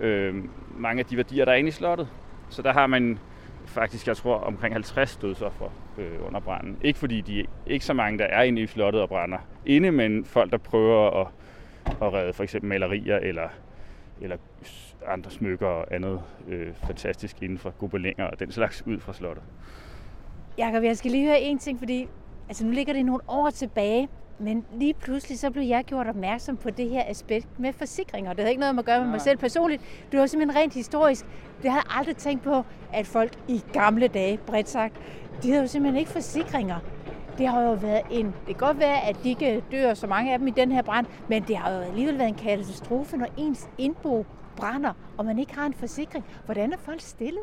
øh, 0.00 0.34
mange 0.76 1.00
af 1.00 1.06
de 1.06 1.16
værdier, 1.16 1.44
der 1.44 1.52
er 1.52 1.56
inde 1.56 1.68
i 1.68 1.72
slottet. 1.72 2.08
Så 2.48 2.62
der 2.62 2.72
har 2.72 2.86
man 2.86 3.18
faktisk, 3.66 4.06
jeg 4.06 4.16
tror, 4.16 4.36
omkring 4.36 4.74
50 4.74 5.16
dødsoffer 5.16 5.68
øh, 5.98 6.26
under 6.26 6.40
branden. 6.40 6.78
Ikke 6.82 6.98
fordi 6.98 7.20
de 7.20 7.46
ikke 7.66 7.84
så 7.84 7.92
mange, 7.92 8.18
der 8.18 8.24
er 8.24 8.42
inde 8.42 8.62
i 8.62 8.66
slottet 8.66 9.02
og 9.02 9.08
brænder 9.08 9.38
inde, 9.66 9.90
men 9.90 10.24
folk, 10.24 10.50
der 10.50 10.58
prøver 10.58 11.20
at, 11.20 11.26
at 12.02 12.12
redde 12.12 12.32
for 12.32 12.42
eksempel 12.42 12.68
malerier 12.68 13.16
eller, 13.16 13.48
eller 14.20 14.36
andre 15.06 15.30
smykker 15.30 15.66
og 15.66 15.94
andet 15.94 16.22
øh, 16.48 16.68
fantastisk 16.86 17.42
inden 17.42 17.58
for 17.58 17.70
gobelinger 17.70 18.24
og 18.24 18.40
den 18.40 18.52
slags 18.52 18.86
ud 18.86 19.00
fra 19.00 19.12
slottet. 19.12 19.44
Jakob, 20.58 20.82
jeg 20.82 20.96
skal 20.96 21.10
lige 21.10 21.26
høre 21.26 21.40
en 21.40 21.58
ting, 21.58 21.78
fordi 21.78 22.08
altså, 22.48 22.64
nu 22.64 22.70
ligger 22.70 22.92
det 22.92 23.06
nogle 23.06 23.22
år 23.28 23.50
tilbage, 23.50 24.08
men 24.38 24.64
lige 24.74 24.94
pludselig 24.94 25.38
så 25.38 25.50
blev 25.50 25.64
jeg 25.64 25.84
gjort 25.84 26.06
opmærksom 26.06 26.56
på 26.56 26.70
det 26.70 26.90
her 26.90 27.02
aspekt 27.06 27.58
med 27.58 27.72
forsikringer. 27.72 28.32
Det 28.32 28.40
havde 28.40 28.50
ikke 28.50 28.60
noget 28.60 28.74
med 28.74 28.82
at 28.82 28.86
gøre 28.86 29.00
med 29.00 29.08
mig 29.10 29.20
selv 29.20 29.38
personligt. 29.38 29.82
Det 30.12 30.20
var 30.20 30.26
simpelthen 30.26 30.62
rent 30.62 30.74
historisk. 30.74 31.26
Det 31.62 31.70
havde 31.70 31.82
jeg 31.86 31.98
aldrig 31.98 32.16
tænkt 32.16 32.42
på, 32.42 32.64
at 32.92 33.06
folk 33.06 33.32
i 33.48 33.62
gamle 33.72 34.08
dage, 34.08 34.38
bredt 34.46 34.68
sagt, 34.68 34.96
de 35.42 35.48
havde 35.48 35.62
jo 35.62 35.68
simpelthen 35.68 35.98
ikke 35.98 36.10
forsikringer. 36.10 36.78
Det 37.38 37.48
har 37.48 37.62
jo 37.62 37.72
været 37.72 38.02
en... 38.10 38.26
Det 38.26 38.46
kan 38.46 38.66
godt 38.66 38.78
være, 38.78 39.08
at 39.08 39.16
de 39.24 39.28
ikke 39.28 39.62
dør 39.72 39.94
så 39.94 40.06
mange 40.06 40.32
af 40.32 40.38
dem 40.38 40.48
i 40.48 40.50
den 40.50 40.72
her 40.72 40.82
brand, 40.82 41.06
men 41.28 41.42
det 41.42 41.56
har 41.56 41.72
jo 41.72 41.80
alligevel 41.80 42.18
været 42.18 42.28
en 42.28 42.34
katastrofe, 42.34 43.16
når 43.16 43.26
ens 43.36 43.68
indbo 43.78 44.26
brænder, 44.56 44.92
og 45.18 45.24
man 45.24 45.38
ikke 45.38 45.54
har 45.54 45.66
en 45.66 45.74
forsikring. 45.74 46.24
Hvordan 46.44 46.72
er 46.72 46.76
folk 46.78 47.00
stillet? 47.00 47.42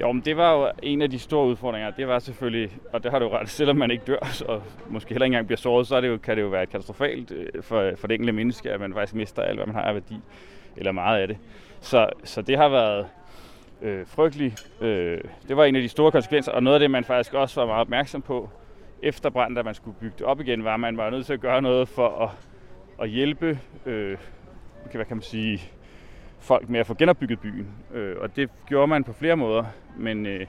Jo, 0.00 0.12
men 0.12 0.22
det 0.24 0.36
var 0.36 0.52
jo 0.52 0.70
en 0.82 1.02
af 1.02 1.10
de 1.10 1.18
store 1.18 1.46
udfordringer. 1.46 1.90
Det 1.90 2.08
var 2.08 2.18
selvfølgelig, 2.18 2.70
og 2.92 3.02
det 3.02 3.10
har 3.10 3.18
du 3.18 3.28
ret, 3.28 3.48
selvom 3.48 3.76
man 3.76 3.90
ikke 3.90 4.04
dør, 4.04 4.18
og 4.48 4.62
måske 4.88 5.08
heller 5.08 5.24
ikke 5.24 5.34
engang 5.34 5.46
bliver 5.46 5.58
såret, 5.58 5.86
så 5.86 5.96
er 5.96 6.00
det 6.00 6.08
jo, 6.08 6.16
kan 6.16 6.36
det 6.36 6.42
jo 6.42 6.48
være 6.48 6.66
katastrofalt 6.66 7.32
øh, 7.32 7.62
for, 7.62 7.92
for 7.96 8.06
det 8.06 8.14
enkelte 8.14 8.32
menneske, 8.32 8.70
at 8.70 8.80
man 8.80 8.94
faktisk 8.94 9.14
mister 9.14 9.42
alt, 9.42 9.58
hvad 9.58 9.66
man 9.66 9.74
har 9.74 9.82
af 9.82 9.94
værdi, 9.94 10.20
eller 10.76 10.92
meget 10.92 11.20
af 11.20 11.28
det. 11.28 11.36
Så, 11.80 12.08
så 12.24 12.42
det 12.42 12.56
har 12.56 12.68
været 12.68 13.06
øh, 13.82 14.06
frygteligt. 14.06 14.70
Øh, 14.80 15.20
det 15.48 15.56
var 15.56 15.64
en 15.64 15.76
af 15.76 15.82
de 15.82 15.88
store 15.88 16.12
konsekvenser, 16.12 16.52
og 16.52 16.62
noget 16.62 16.74
af 16.74 16.80
det, 16.80 16.90
man 16.90 17.04
faktisk 17.04 17.34
også 17.34 17.60
var 17.60 17.66
meget 17.66 17.80
opmærksom 17.80 18.22
på, 18.22 18.50
efter 19.02 19.30
branden, 19.30 19.56
da 19.56 19.62
man 19.62 19.74
skulle 19.74 19.96
bygge 20.00 20.14
det 20.18 20.26
op 20.26 20.40
igen, 20.40 20.64
var, 20.64 20.74
at 20.74 20.80
man 20.80 20.96
var 20.96 21.10
nødt 21.10 21.26
til 21.26 21.32
at 21.32 21.40
gøre 21.40 21.62
noget 21.62 21.88
for 21.88 22.08
at, 22.08 22.30
at 23.02 23.08
hjælpe, 23.08 23.58
øh, 23.86 24.18
hvad 24.92 25.04
kan 25.04 25.16
man 25.16 25.22
sige, 25.22 25.62
folk 26.42 26.68
med 26.68 26.80
at 26.80 26.86
få 26.86 26.94
genopbygget 26.94 27.40
byen. 27.40 27.68
Øh, 27.94 28.16
og 28.20 28.36
det 28.36 28.50
gjorde 28.66 28.86
man 28.86 29.04
på 29.04 29.12
flere 29.12 29.36
måder, 29.36 29.64
men, 29.96 30.26
øh, 30.26 30.46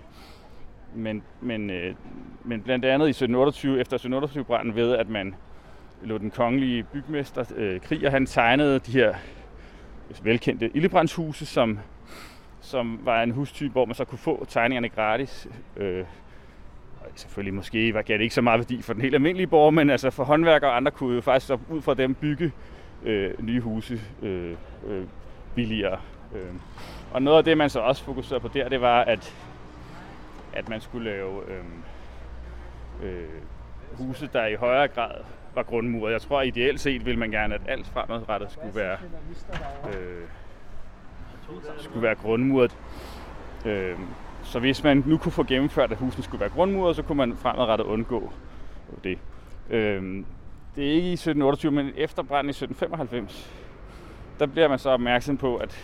men, 0.95 1.23
men, 1.41 1.69
øh, 1.69 1.95
men 2.43 2.61
blandt 2.61 2.85
andet 2.85 3.07
i 3.07 3.09
1728, 3.09 3.79
efter 3.79 3.97
1728-branden 3.97 4.75
ved, 4.75 4.95
at 4.95 5.09
man 5.09 5.35
lå 6.03 6.17
den 6.17 6.31
kongelige 6.31 6.83
bygmester 6.83 7.43
øh, 7.55 7.81
Kriger, 7.81 8.09
han 8.09 8.25
tegnede 8.25 8.79
de 8.79 8.91
her 8.91 9.13
velkendte 10.23 10.71
ildebrandshuse, 10.73 11.45
som, 11.45 11.79
som 12.61 12.99
var 13.03 13.23
en 13.23 13.31
hustype, 13.31 13.71
hvor 13.71 13.85
man 13.85 13.95
så 13.95 14.05
kunne 14.05 14.19
få 14.19 14.45
tegningerne 14.49 14.89
gratis. 14.89 15.47
Øh, 15.77 16.05
selvfølgelig 17.15 17.53
måske 17.53 17.93
var 17.93 18.01
det 18.01 18.21
ikke 18.21 18.35
så 18.35 18.41
meget 18.41 18.59
værdi 18.59 18.81
for 18.81 18.93
den 18.93 19.01
helt 19.01 19.15
almindelige 19.15 19.47
borger, 19.47 19.71
men 19.71 19.89
altså 19.89 20.09
for 20.09 20.23
håndværkere 20.23 20.69
og 20.69 20.77
andre 20.77 20.91
kunne 20.91 21.15
jo 21.15 21.21
faktisk 21.21 21.47
så 21.47 21.57
ud 21.69 21.81
fra 21.81 21.93
dem 21.93 22.13
bygge 22.15 22.51
øh, 23.03 23.31
nye 23.39 23.61
huse 23.61 24.01
øh, 24.21 24.55
øh, 24.87 25.03
billigere. 25.55 25.99
Øh. 26.35 26.53
Og 27.13 27.21
noget 27.21 27.37
af 27.37 27.43
det, 27.43 27.57
man 27.57 27.69
så 27.69 27.79
også 27.79 28.03
fokuserede 28.03 28.41
på 28.41 28.47
der, 28.47 28.69
det 28.69 28.81
var, 28.81 29.01
at, 29.01 29.35
at 30.53 30.69
man 30.69 30.81
skulle 30.81 31.11
lave 31.11 31.41
øh, 31.49 31.63
øh, 33.03 33.27
huse, 33.97 34.29
der 34.33 34.45
i 34.45 34.55
højere 34.55 34.87
grad 34.87 35.15
var 35.55 35.63
grundmuret. 35.63 36.13
Jeg 36.13 36.21
tror, 36.21 36.41
ideelt 36.41 36.79
set 36.79 37.05
ville 37.05 37.19
man 37.19 37.31
gerne, 37.31 37.55
at 37.55 37.61
alt 37.67 37.87
fremadrettet 37.87 38.51
skulle 38.51 38.75
være, 38.75 38.97
øh, 39.87 40.23
skulle 41.77 42.03
være 42.03 42.15
grundmuret. 42.15 42.77
Øh, 43.65 43.97
så 44.43 44.59
hvis 44.59 44.83
man 44.83 45.03
nu 45.05 45.17
kunne 45.17 45.31
få 45.31 45.43
gennemført, 45.43 45.91
at 45.91 45.97
husene 45.97 46.23
skulle 46.23 46.41
være 46.41 46.49
grundmuret, 46.49 46.95
så 46.95 47.01
kunne 47.01 47.17
man 47.17 47.37
fremadrettet 47.37 47.85
undgå 47.85 48.33
det. 49.03 49.19
Øh, 49.69 50.23
det 50.75 50.87
er 50.87 50.91
ikke 50.91 51.09
i 51.09 51.13
1728, 51.13 51.71
men 51.71 51.91
efter 51.97 52.23
branden 52.23 52.49
i 52.49 52.55
1795, 52.63 53.62
der 54.39 54.45
bliver 54.45 54.67
man 54.67 54.79
så 54.79 54.89
opmærksom 54.89 55.37
på, 55.37 55.57
at 55.57 55.77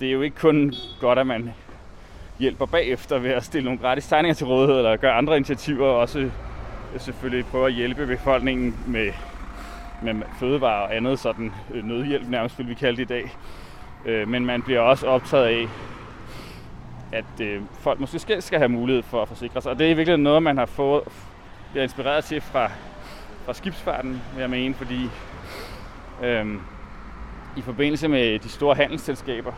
det 0.00 0.08
er 0.08 0.12
jo 0.12 0.22
ikke 0.22 0.36
kun 0.36 0.74
godt, 1.00 1.18
at 1.18 1.26
man 1.26 1.50
hjælper 2.38 2.66
bagefter 2.66 3.18
ved 3.18 3.30
at 3.30 3.44
stille 3.44 3.64
nogle 3.64 3.80
gratis 3.80 4.06
tegninger 4.06 4.34
til 4.34 4.46
rådighed, 4.46 4.76
eller 4.76 4.96
gøre 4.96 5.12
andre 5.12 5.36
initiativer, 5.36 5.86
og 5.86 5.96
også 5.96 6.18
øh, 6.18 6.30
selvfølgelig 6.98 7.46
prøve 7.46 7.66
at 7.66 7.72
hjælpe 7.72 8.06
befolkningen 8.06 8.76
med, 8.86 9.12
med 10.02 10.14
fødevarer 10.38 10.82
og 10.82 10.96
andet 10.96 11.18
sådan 11.18 11.52
øh, 11.74 11.84
nødhjælp, 11.84 12.28
nærmest 12.28 12.58
vil 12.58 12.68
vi 12.68 12.74
kalde 12.74 12.96
det 12.96 13.02
i 13.02 13.08
dag. 13.08 13.36
Øh, 14.06 14.28
men 14.28 14.46
man 14.46 14.62
bliver 14.62 14.80
også 14.80 15.06
optaget 15.06 15.44
af, 15.44 15.68
at 17.12 17.40
øh, 17.40 17.62
folk 17.80 18.00
måske 18.00 18.18
skal, 18.18 18.42
skal 18.42 18.58
have 18.58 18.68
mulighed 18.68 19.02
for 19.02 19.22
at 19.22 19.28
forsikre 19.28 19.62
sig. 19.62 19.72
Og 19.72 19.78
det 19.78 19.90
er 19.90 19.94
virkelig 19.94 20.18
noget, 20.18 20.42
man 20.42 20.58
har 20.58 20.66
fået, 20.66 21.02
bliver 21.70 21.82
inspireret 21.82 22.24
til 22.24 22.40
fra, 22.40 22.70
fra 23.44 23.54
skibsfarten, 23.54 24.22
vil 24.34 24.40
jeg 24.40 24.50
mene, 24.50 24.74
fordi 24.74 25.10
øhm, 26.22 26.60
i 27.56 27.60
forbindelse 27.60 28.08
med 28.08 28.38
de 28.38 28.48
store 28.48 28.74
handelsselskaber, 28.74 29.52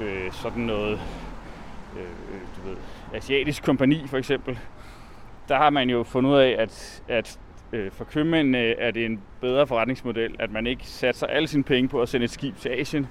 øh, 0.00 0.32
sådan 0.32 0.62
noget, 0.62 1.00
øh, 1.96 2.02
øh, 2.02 2.40
du 2.56 2.68
ved, 2.68 2.76
asiatisk 3.14 3.62
kompani 3.62 4.06
for 4.06 4.18
eksempel, 4.18 4.58
der 5.48 5.56
har 5.56 5.70
man 5.70 5.90
jo 5.90 6.02
fundet 6.02 6.30
ud 6.30 6.36
af, 6.36 6.56
at, 6.58 7.02
at 7.08 7.38
øh, 7.72 7.90
for 7.92 8.04
købmændene 8.04 8.58
er 8.58 8.90
det 8.90 9.04
en 9.04 9.20
bedre 9.40 9.66
forretningsmodel, 9.66 10.36
at 10.38 10.50
man 10.50 10.66
ikke 10.66 10.86
satser 10.86 11.26
alle 11.26 11.48
sine 11.48 11.64
penge 11.64 11.88
på 11.88 12.02
at 12.02 12.08
sende 12.08 12.24
et 12.24 12.30
skib 12.30 12.56
til 12.56 12.68
Asien, 12.68 13.08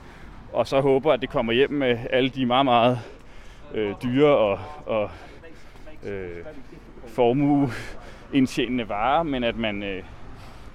og 0.53 0.67
så 0.67 0.81
håber, 0.81 1.13
at 1.13 1.21
det 1.21 1.29
kommer 1.29 1.53
hjem 1.53 1.71
med 1.71 1.97
alle 2.09 2.29
de 2.29 2.45
meget, 2.45 2.65
meget 2.65 2.99
øh, 3.73 3.93
dyre 4.03 4.37
og, 4.37 4.59
og 4.85 5.09
øh, 6.03 6.45
formueindtjenende 7.07 8.89
varer, 8.89 9.23
men 9.23 9.43
at 9.43 9.55
man, 9.55 9.83
øh, 9.83 10.03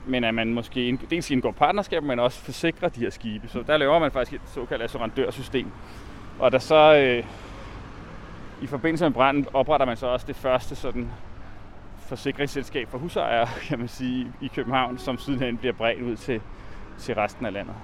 men 0.06 0.24
at 0.24 0.34
man 0.34 0.54
måske 0.54 0.98
dels 1.10 1.30
indgår 1.30 1.50
partnerskab, 1.50 2.02
men 2.02 2.18
også 2.18 2.40
forsikrer 2.40 2.88
de 2.88 3.00
her 3.00 3.10
skibe. 3.10 3.48
Så 3.48 3.64
der 3.66 3.76
laver 3.76 3.98
man 3.98 4.10
faktisk 4.10 4.42
et 4.42 4.48
såkaldt 4.48 4.82
assurandørsystem. 4.82 5.70
Og 6.38 6.52
der 6.52 6.58
så 6.58 6.96
øh, 6.96 7.24
i 8.62 8.66
forbindelse 8.66 9.04
med 9.04 9.12
branden 9.12 9.46
opretter 9.52 9.86
man 9.86 9.96
så 9.96 10.06
også 10.06 10.26
det 10.26 10.36
første 10.36 10.76
sådan 10.76 11.10
forsikringsselskab 11.98 12.88
for 12.90 12.98
husejere, 12.98 13.48
kan 13.68 13.78
man 13.78 13.88
sige, 13.88 14.32
i 14.40 14.50
København, 14.54 14.98
som 14.98 15.18
sidenhen 15.18 15.56
bliver 15.56 15.72
bredt 15.72 16.02
ud 16.02 16.16
til, 16.16 16.40
til 16.98 17.14
resten 17.14 17.46
af 17.46 17.52
landet. 17.52 17.74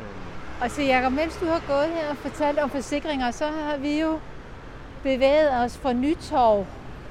Øh. 0.00 0.62
Og 0.64 0.70
så 0.70 0.82
Jacob, 0.82 1.12
mens 1.12 1.36
du 1.36 1.46
har 1.46 1.62
gået 1.66 1.88
her 1.94 2.10
og 2.10 2.16
fortalt 2.16 2.58
om 2.58 2.70
forsikringer, 2.70 3.30
så 3.30 3.44
har 3.44 3.76
vi 3.76 4.00
jo 4.00 4.18
bevæget 5.02 5.64
os 5.64 5.78
fra 5.78 5.92
Nytorv 5.92 6.66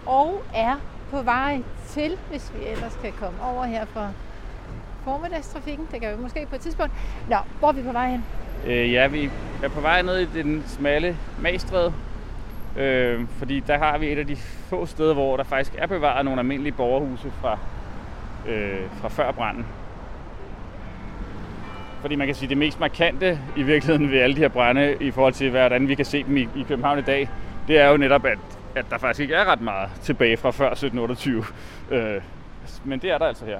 og 0.05 0.43
er 0.53 0.75
på 1.13 1.21
vej 1.21 1.61
til, 1.87 2.17
hvis 2.29 2.51
vi 2.55 2.65
ellers 2.65 2.99
kan 3.03 3.11
komme 3.19 3.37
over 3.43 3.63
her 3.63 3.85
fra 3.85 4.09
formiddagstrafikken. 5.03 5.87
Det 5.91 6.01
kan 6.01 6.17
vi 6.17 6.21
måske 6.21 6.47
på 6.49 6.55
et 6.55 6.61
tidspunkt. 6.61 6.93
Nå, 7.29 7.35
hvor 7.59 7.67
er 7.67 7.71
vi 7.71 7.81
på 7.81 7.91
vej 7.91 8.09
hen? 8.09 8.23
Øh, 8.65 8.93
ja, 8.93 9.07
vi 9.07 9.29
er 9.63 9.69
på 9.69 9.81
vej 9.81 10.01
ned 10.01 10.19
i 10.19 10.25
den 10.25 10.63
smalle 10.67 11.17
Magstræde, 11.41 11.93
øh, 12.77 13.27
fordi 13.37 13.59
der 13.59 13.77
har 13.77 13.97
vi 13.97 14.11
et 14.11 14.17
af 14.17 14.27
de 14.27 14.35
få 14.69 14.85
steder, 14.85 15.13
hvor 15.13 15.37
der 15.37 15.43
faktisk 15.43 15.75
er 15.77 15.87
bevaret 15.87 16.25
nogle 16.25 16.39
almindelige 16.39 16.73
borgerhuse 16.73 17.31
fra, 17.41 17.57
øh, 18.47 18.79
fra 19.01 19.07
før 19.07 19.31
branden. 19.31 19.65
Fordi 22.01 22.15
man 22.15 22.27
kan 22.27 22.35
sige, 22.35 22.45
at 22.45 22.49
det 22.49 22.57
mest 22.57 22.79
markante 22.79 23.39
i 23.55 23.63
virkeligheden 23.63 24.11
ved 24.11 24.19
alle 24.19 24.35
de 24.35 24.41
her 24.41 24.47
brænde, 24.47 24.95
i 24.99 25.11
forhold 25.11 25.33
til 25.33 25.49
hvordan 25.49 25.87
vi 25.87 25.95
kan 25.95 26.05
se 26.05 26.23
dem 26.23 26.37
i, 26.37 26.41
i 26.41 26.65
København 26.67 26.99
i 26.99 27.01
dag, 27.01 27.29
det 27.67 27.79
er 27.79 27.89
jo 27.89 27.97
netop, 27.97 28.25
at, 28.25 28.37
at 28.75 28.85
der 28.89 28.97
faktisk 28.97 29.19
ikke 29.19 29.33
er 29.35 29.45
ret 29.45 29.61
meget 29.61 29.89
tilbage 30.01 30.37
fra 30.37 30.51
før 30.51 30.71
1728. 30.71 31.43
Øh, 31.91 32.21
men 32.83 32.99
det 32.99 33.11
er 33.11 33.17
der 33.17 33.25
altså 33.25 33.45
her. 33.45 33.59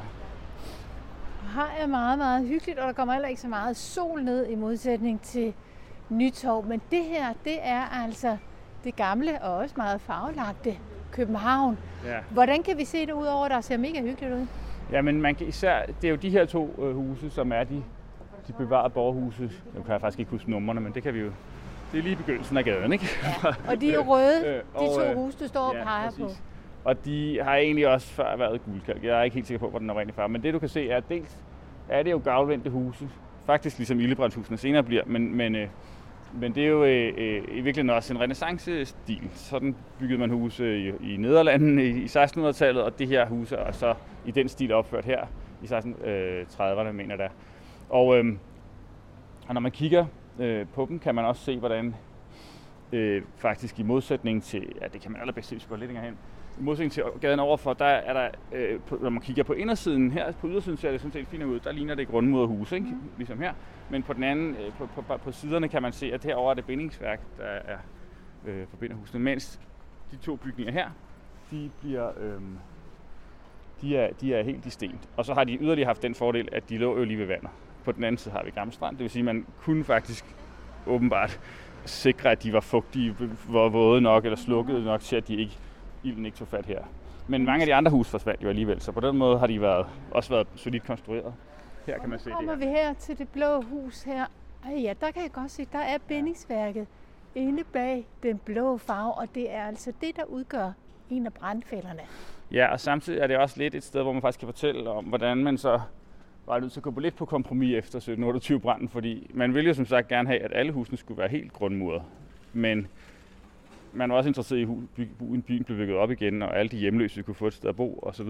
Her 1.56 1.84
er 1.84 1.88
meget, 1.88 2.18
meget 2.18 2.48
hyggeligt, 2.48 2.80
og 2.80 2.88
der 2.88 2.94
kommer 2.94 3.14
heller 3.14 3.30
ikke 3.30 3.42
så 3.42 3.48
meget 3.48 3.78
sol 3.78 4.24
ned 4.24 4.48
i 4.48 4.56
modsætning 4.56 5.22
til 5.22 5.54
Nytorv. 6.10 6.66
Men 6.66 6.82
det 6.92 7.04
her, 7.04 7.34
det 7.44 7.58
er 7.62 8.04
altså 8.04 8.38
det 8.84 8.96
gamle 8.96 9.42
og 9.42 9.58
også 9.58 9.74
meget 9.78 10.02
farvelagte 10.02 10.78
København. 11.12 11.78
Ja. 12.06 12.18
Hvordan 12.30 12.64
kan 12.64 12.78
vi 12.78 12.86
se 12.86 13.06
det 13.06 13.12
ud 13.12 13.26
over, 13.26 13.48
der 13.48 13.62
ser 13.62 13.78
mega 13.78 14.02
hyggeligt 14.02 14.34
ud? 14.34 14.48
Ja, 14.92 15.02
men 15.02 15.22
man 15.22 15.36
kan 15.36 15.48
især, 15.48 15.86
det 16.02 16.08
er 16.08 16.12
jo 16.12 16.16
de 16.16 16.30
her 16.30 16.46
to 16.46 16.76
øh, 16.80 16.96
huse, 16.96 17.30
som 17.30 17.52
er 17.52 17.64
de 17.64 17.84
de 18.48 18.54
bevarede 18.54 18.90
borgerhuse. 18.90 19.52
Nu 19.76 19.82
kan 19.84 19.92
jeg 19.92 20.02
faktisk 20.02 20.20
ikke 20.20 20.32
huske 20.32 20.52
numrene, 20.52 20.82
men 20.82 20.94
det 20.94 21.04
kan 21.04 21.14
vi 21.14 21.20
jo. 21.20 21.32
Det 21.94 22.00
er 22.00 22.04
lige 22.04 22.16
begyndelsen 22.16 22.58
af 22.58 22.66
gaden, 22.66 22.94
ikke? 22.94 23.06
Ja. 23.44 23.50
Og 23.72 23.82
de 23.82 23.94
er 23.94 24.00
røde, 24.00 24.48
øh, 24.48 24.56
de 24.56 24.96
to 24.96 25.02
øh, 25.02 25.16
huse, 25.16 25.38
du 25.40 25.48
står 25.48 25.62
og 25.62 25.76
ja, 25.76 25.84
peger 25.84 26.10
præcis. 26.10 26.24
på. 26.24 26.30
Og 26.84 27.06
de 27.06 27.40
har 27.44 27.56
egentlig 27.56 27.88
også 27.88 28.08
før 28.08 28.38
været 28.38 28.62
guldkalk. 28.66 29.04
Jeg 29.04 29.20
er 29.20 29.24
ikke 29.24 29.34
helt 29.34 29.48
sikker 29.48 29.60
på, 29.60 29.70
hvor 29.70 29.80
den 29.80 29.90
er 29.90 29.98
rigtig 29.98 30.16
far. 30.16 30.28
Men 30.28 30.44
det 30.44 30.54
du 30.54 30.60
kan 30.60 30.70
se 30.70 30.90
er, 30.90 30.98
at 30.98 31.04
dels 31.10 31.38
er 31.90 32.04
det 32.04 32.12
jo 32.12 32.22
gavlvendte 32.24 32.70
huse. 32.70 33.10
Faktisk 33.46 33.78
ligesom 33.78 34.00
Ildebrændshusene 34.00 34.58
senere 34.58 34.84
bliver. 34.84 35.04
Men, 35.06 35.36
men, 35.36 35.56
øh, 35.56 35.68
men 36.34 36.56
det 36.56 36.64
er 36.64 36.68
jo 36.68 36.84
øh, 36.84 37.14
øh, 37.18 37.38
i 37.38 37.62
virkeligheden 37.62 37.90
også 37.90 38.14
en 38.14 38.20
renaissance-stil. 38.20 39.30
Sådan 39.34 39.76
byggede 40.00 40.20
man 40.20 40.30
huse 40.30 40.80
i, 40.80 41.14
i 41.14 41.18
Nederlandene 41.18 41.86
i, 41.86 41.90
i 41.90 42.06
1600-tallet, 42.06 42.84
og 42.84 43.00
det 43.00 43.08
her 43.08 43.26
huse 43.26 43.56
er 43.56 43.72
så 43.72 43.96
i 44.26 44.32
den 44.32 44.50
stil 44.50 44.74
opført 44.74 45.06
her 45.06 45.26
i 45.64 45.66
1630'erne, 45.66 46.88
øh, 46.88 46.96
mener 46.96 47.16
jeg 47.16 47.30
og, 47.90 48.18
øh, 48.18 48.26
og 49.48 49.54
når 49.54 49.62
man 49.62 49.72
kigger 49.72 50.06
øh, 50.40 50.68
på 50.68 50.86
dem, 50.90 51.00
kan 51.00 51.16
man 51.16 51.26
også 51.26 51.44
se, 51.44 51.60
hvordan 51.60 51.96
øh, 52.92 53.22
faktisk 53.38 53.80
i 53.80 53.84
modsætning 53.84 54.44
til, 54.44 54.74
ja 54.82 54.88
det 54.88 55.02
kan 55.02 55.12
man 55.12 55.22
allerbedst 55.22 55.50
se, 55.50 55.56
hvis 55.56 55.66
går 55.66 55.76
lidt 55.76 55.88
længere 55.88 56.06
hen, 56.06 56.18
i 56.60 56.64
modsætning 56.64 56.92
til 56.92 57.04
gaden 57.22 57.40
overfor, 57.40 57.74
der 57.74 57.86
er 57.86 58.14
der, 58.14 58.30
øh, 58.52 58.80
på, 58.80 58.98
når 59.02 59.10
man 59.10 59.22
kigger 59.22 59.44
på 59.44 59.54
indersiden 59.54 60.12
her, 60.12 60.32
på 60.32 60.48
ydersiden 60.48 60.78
ser 60.78 60.92
det 60.92 61.02
sådan 61.02 61.12
set 61.12 61.28
fint 61.28 61.44
ud, 61.44 61.60
der 61.60 61.72
ligner 61.72 61.96
det 61.96 62.08
grundmuderhus, 62.08 62.72
ikke? 62.72 62.86
Mm. 62.86 63.02
ligesom 63.18 63.40
her. 63.40 63.54
Men 63.90 64.04
på 64.04 64.14
den 64.14 64.24
anden, 64.24 64.56
øh, 64.56 64.74
på, 64.78 64.86
på, 64.86 65.18
på, 65.18 65.32
siderne 65.32 65.68
kan 65.68 65.82
man 65.82 65.92
se, 65.92 66.14
at 66.14 66.24
herover 66.24 66.50
er 66.52 66.54
det 66.54 66.66
bindingsværk, 66.66 67.20
der 67.38 67.44
er 67.44 67.78
øh, 68.46 68.68
forbinder 68.68 68.96
husene, 68.96 69.20
mens 69.20 69.60
de 70.12 70.18
to 70.18 70.36
bygninger 70.36 70.74
her, 70.74 70.90
de 71.52 71.70
bliver, 71.82 72.10
øh, 72.20 72.42
de 73.82 73.98
er, 73.98 74.14
de 74.22 74.34
er 74.34 74.44
helt 74.44 74.66
i 74.66 74.70
sten. 74.70 75.00
Og 75.18 75.26
så 75.26 75.34
har 75.34 75.44
de 75.44 75.58
yderligere 75.62 75.88
haft 75.88 76.02
den 76.02 76.16
fordel, 76.16 76.50
at 76.52 76.70
de 76.70 76.78
lå 76.78 76.98
jo 76.98 77.04
lige 77.04 77.20
ved 77.20 77.26
vandet. 77.26 77.50
På 77.86 77.92
den 77.92 78.04
anden 78.04 78.18
side 78.18 78.36
har 78.36 78.44
vi 78.44 78.52
Gamle 78.52 78.74
Strand. 78.74 78.98
Det 78.98 79.04
vil 79.04 79.10
sige, 79.10 79.22
at 79.22 79.26
man 79.26 79.46
kunne 79.62 79.84
faktisk 79.84 80.26
åbenbart 80.88 81.40
sikre, 81.86 82.32
at 82.32 82.44
de 82.44 82.54
var 82.54 82.60
fugtige, 82.60 83.16
var 83.50 83.70
våde 83.70 84.02
nok 84.02 84.26
eller 84.26 84.38
slukkede 84.38 84.84
nok 84.84 85.02
til, 85.02 85.16
at 85.16 85.28
de 85.28 85.36
ikke, 85.36 85.58
ilden 86.04 86.26
ikke 86.26 86.38
tog 86.38 86.48
fat 86.48 86.66
her. 86.66 86.84
Men 87.28 87.46
mange 87.46 87.62
af 87.62 87.66
de 87.66 87.74
andre 87.74 87.92
huse 87.92 88.12
forsvandt 88.12 88.44
jo 88.44 88.50
alligevel, 88.50 88.82
så 88.82 88.92
på 88.92 89.00
den 89.00 89.18
måde 89.18 89.40
har 89.40 89.48
de 89.48 89.62
været, 89.62 89.86
også 90.12 90.30
været 90.30 90.48
solidt 90.56 90.84
konstrueret. 90.84 91.34
Her 91.86 92.00
kan 92.00 92.10
man 92.10 92.20
se 92.20 92.26
det. 92.26 92.34
kommer 92.34 92.56
vi 92.56 92.66
her 92.66 92.94
til 92.94 93.18
det 93.18 93.30
blå 93.30 93.62
hus 93.62 94.04
her. 94.04 94.26
Ej, 94.66 94.82
ja, 94.82 94.94
der 95.02 95.12
kan 95.12 95.24
jeg 95.24 95.32
godt 95.32 95.52
se, 95.52 95.68
der 95.72 95.80
er 95.80 95.98
bindingsværket 96.08 96.88
inde 97.36 97.64
bag 97.64 98.06
den 98.24 98.38
blå 98.38 98.78
farve, 98.78 99.14
og 99.14 99.28
det 99.36 99.52
er 99.52 99.66
altså 99.66 99.94
det, 100.02 100.16
der 100.16 100.24
udgør 100.24 100.72
en 101.10 101.26
af 101.26 101.34
brandfælderne. 101.34 102.02
Ja, 102.52 102.72
og 102.72 102.80
samtidig 102.80 103.20
er 103.20 103.28
det 103.28 103.38
også 103.38 103.58
lidt 103.58 103.76
et 103.76 103.84
sted, 103.84 104.02
hvor 104.02 104.14
man 104.14 104.22
faktisk 104.22 104.40
kan 104.40 104.48
fortælle 104.48 104.90
om, 104.90 105.06
hvordan 105.06 105.38
man 105.38 105.58
så 105.58 105.80
var 106.48 106.60
nødt 106.60 106.72
til 106.72 106.80
at 106.80 106.84
gå 106.84 106.92
på 106.92 107.00
lidt 107.00 107.16
på 107.16 107.26
kompromis 107.26 107.76
efter 107.76 107.98
1728 107.98 108.60
branden, 108.60 108.90
fordi 108.90 109.32
man 109.34 109.54
ville 109.56 109.68
jo 109.68 109.74
som 109.74 109.86
sagt 109.86 110.08
gerne 110.08 110.30
have, 110.30 110.40
at 110.40 110.52
alle 110.54 110.72
husene 110.72 110.98
skulle 110.98 111.18
være 111.18 111.30
helt 111.30 111.54
grundmuret. 111.54 112.02
Men 112.54 112.88
man 113.94 114.10
var 114.10 114.16
også 114.16 114.28
interesseret 114.28 114.60
i, 114.60 114.62
at 114.62 115.08
byen 115.48 115.64
blev 115.64 115.78
bygget 115.78 115.98
op 115.98 116.12
igen, 116.12 116.42
og 116.42 116.60
alle 116.60 116.70
de 116.70 116.78
hjemløse 116.78 117.24
kunne 117.24 117.36
få 117.36 117.48
et 117.48 117.54
sted 117.54 117.70
at 117.70 117.76
bo 117.76 118.00
osv. 118.02 118.30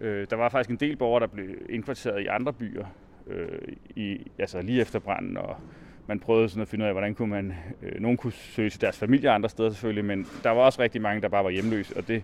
Øh, 0.00 0.26
der 0.30 0.36
var 0.36 0.48
faktisk 0.48 0.70
en 0.70 0.76
del 0.76 0.96
borgere, 0.96 1.20
der 1.20 1.26
blev 1.26 1.48
indkvarteret 1.68 2.22
i 2.22 2.26
andre 2.26 2.52
byer, 2.52 2.86
øh, 3.26 3.58
i, 3.96 4.30
altså 4.38 4.62
lige 4.62 4.80
efter 4.80 4.98
branden, 4.98 5.36
og 5.36 5.56
man 6.06 6.20
prøvede 6.20 6.48
sådan 6.48 6.62
at 6.62 6.68
finde 6.68 6.82
ud 6.82 6.86
af, 6.86 6.94
hvordan 6.94 7.14
kunne 7.14 7.30
man, 7.30 7.54
øh, 7.82 8.00
nogen 8.00 8.16
kunne 8.16 8.32
søge 8.32 8.70
til 8.70 8.80
deres 8.80 8.98
familie 8.98 9.30
andre 9.30 9.48
steder 9.48 9.70
selvfølgelig, 9.70 10.04
men 10.04 10.26
der 10.42 10.50
var 10.50 10.62
også 10.62 10.82
rigtig 10.82 11.02
mange, 11.02 11.22
der 11.22 11.28
bare 11.28 11.44
var 11.44 11.50
hjemløse, 11.50 11.96
og 11.96 12.08
det 12.08 12.22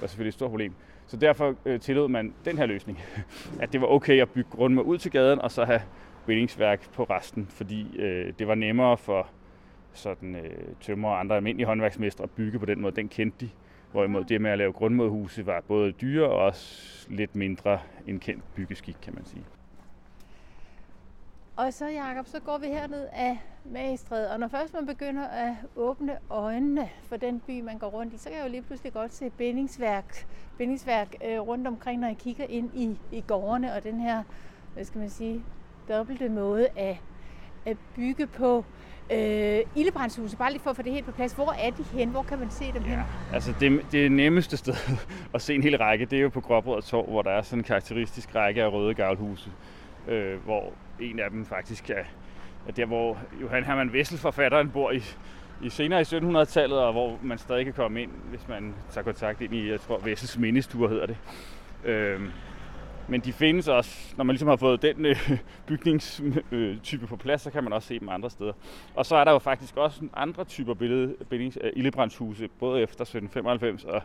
var 0.00 0.06
selvfølgelig 0.06 0.28
et 0.28 0.34
stort 0.34 0.50
problem. 0.50 0.74
Så 1.10 1.16
derfor 1.16 1.54
øh, 1.64 1.80
tillod 1.80 2.08
man 2.08 2.34
den 2.44 2.58
her 2.58 2.66
løsning, 2.66 2.98
at 3.62 3.72
det 3.72 3.80
var 3.80 3.86
okay 3.86 4.22
at 4.22 4.30
bygge 4.30 4.50
grundmur 4.50 4.82
ud 4.82 4.98
til 4.98 5.10
gaden, 5.10 5.38
og 5.38 5.50
så 5.50 5.64
have 5.64 5.80
bindingsværk 6.26 6.92
på 6.92 7.04
resten, 7.04 7.46
fordi 7.50 7.98
øh, 7.98 8.32
det 8.38 8.48
var 8.48 8.54
nemmere 8.54 8.96
for 8.96 9.28
sådan, 9.92 10.36
øh, 10.36 10.50
tømmer 10.80 11.08
og 11.08 11.20
andre 11.20 11.36
almindelige 11.36 11.66
håndværksmestre 11.66 12.24
at 12.24 12.30
bygge 12.30 12.58
på 12.58 12.66
den 12.66 12.80
måde, 12.80 12.96
den 12.96 13.08
kendte 13.08 13.46
de. 13.46 13.50
Hvorimod 13.92 14.24
det 14.24 14.40
med 14.40 14.50
at 14.50 14.58
lave 14.58 14.72
grundmodhuse 14.72 15.46
var 15.46 15.62
både 15.68 15.92
dyre 15.92 16.28
og 16.28 16.36
også 16.36 17.06
lidt 17.10 17.36
mindre 17.36 17.78
en 18.06 18.20
kendt 18.20 18.54
byggeskik, 18.54 18.96
kan 19.02 19.14
man 19.14 19.24
sige. 19.24 19.44
Og 21.60 21.72
så, 21.72 21.86
Jacob, 21.86 22.26
så 22.26 22.40
går 22.40 22.58
vi 22.58 22.66
herned 22.66 23.06
af 23.12 23.38
Magestræde, 23.64 24.30
og 24.30 24.40
når 24.40 24.48
først 24.48 24.74
man 24.74 24.86
begynder 24.86 25.26
at 25.26 25.54
åbne 25.76 26.16
øjnene 26.30 26.88
for 27.08 27.16
den 27.16 27.40
by, 27.46 27.60
man 27.60 27.78
går 27.78 27.86
rundt 27.86 28.14
i, 28.14 28.18
så 28.18 28.28
kan 28.28 28.38
jeg 28.38 28.44
jo 28.46 28.50
lige 28.50 28.62
pludselig 28.62 28.92
godt 28.92 29.14
se 29.14 29.30
bindingsværk, 29.30 30.26
bindingsværk 30.58 31.14
øh, 31.24 31.40
rundt 31.40 31.66
omkring, 31.66 32.00
når 32.00 32.08
jeg 32.08 32.16
kigger 32.16 32.44
ind 32.48 32.70
i, 32.74 32.98
i 33.12 33.24
gårdene, 33.26 33.74
og 33.74 33.84
den 33.84 34.00
her, 34.00 34.22
hvad 34.74 34.84
skal 34.84 34.98
man 34.98 35.10
sige, 35.10 35.42
dobbelte 35.88 36.28
måde 36.28 36.68
at, 36.76 36.96
at 37.66 37.76
bygge 37.96 38.26
på. 38.26 38.64
Øh, 39.12 39.60
ildebrandshuse, 39.76 40.36
bare 40.36 40.50
lige 40.52 40.62
for 40.62 40.70
at 40.70 40.76
få 40.76 40.82
det 40.82 40.92
helt 40.92 41.06
på 41.06 41.12
plads. 41.12 41.32
Hvor 41.32 41.52
er 41.52 41.70
de 41.70 41.82
hen? 41.82 42.08
Hvor 42.08 42.22
kan 42.22 42.38
man 42.38 42.50
se 42.50 42.64
dem 42.72 42.82
ja, 42.82 42.88
hen? 42.88 42.98
Altså 43.32 43.54
det, 43.60 43.86
det 43.92 44.12
nemmeste 44.12 44.56
sted 44.56 44.74
at 45.34 45.42
se 45.42 45.54
en 45.54 45.62
hel 45.62 45.78
række, 45.78 46.04
det 46.04 46.18
er 46.18 46.22
jo 46.22 46.28
på 46.28 46.40
Gråbrød 46.40 46.82
Torv, 46.82 47.06
hvor 47.06 47.22
der 47.22 47.30
er 47.30 47.42
sådan 47.42 47.58
en 47.58 47.64
karakteristisk 47.64 48.34
række 48.34 48.62
af 48.62 48.72
røde 48.72 48.94
gavlhuse, 48.94 49.50
øh, 50.08 50.44
hvor 50.44 50.72
en 51.00 51.18
af 51.18 51.30
dem 51.30 51.44
faktisk 51.44 51.90
er, 51.90 52.04
er 52.68 52.72
der, 52.72 52.86
hvor 52.86 53.18
Johan 53.40 53.64
Hermann 53.64 53.90
Wessel, 53.90 54.18
forfatteren, 54.18 54.70
bor 54.70 54.90
i, 54.90 55.02
i 55.62 55.68
senere 55.68 56.00
i 56.00 56.04
1700-tallet, 56.04 56.78
og 56.78 56.92
hvor 56.92 57.18
man 57.22 57.38
stadig 57.38 57.64
kan 57.64 57.74
komme 57.74 58.02
ind, 58.02 58.10
hvis 58.30 58.48
man 58.48 58.74
tager 58.90 59.04
kontakt 59.04 59.40
ind 59.40 59.54
i, 59.54 59.70
jeg 59.70 59.80
tror, 59.80 59.98
Wessels 59.98 60.38
mindestur 60.38 60.88
hedder 60.88 61.06
det. 61.06 61.16
Øhm, 61.84 62.30
men 63.08 63.20
de 63.20 63.32
findes 63.32 63.68
også, 63.68 64.14
når 64.16 64.24
man 64.24 64.34
ligesom 64.34 64.48
har 64.48 64.56
fået 64.56 64.82
den 64.82 65.06
øh, 65.06 65.30
bygningstype 65.68 67.06
på 67.06 67.16
plads, 67.16 67.42
så 67.42 67.50
kan 67.50 67.64
man 67.64 67.72
også 67.72 67.88
se 67.88 67.98
dem 67.98 68.08
andre 68.08 68.30
steder. 68.30 68.52
Og 68.94 69.06
så 69.06 69.16
er 69.16 69.24
der 69.24 69.32
jo 69.32 69.38
faktisk 69.38 69.76
også 69.76 70.00
andre 70.14 70.44
typer 70.44 70.74
billede, 70.74 71.14
billings, 71.30 71.58
øh, 71.60 71.72
ildebrandshuse, 71.76 72.48
både 72.58 72.82
efter 72.82 73.02
1795 73.02 73.84
og, 73.84 74.02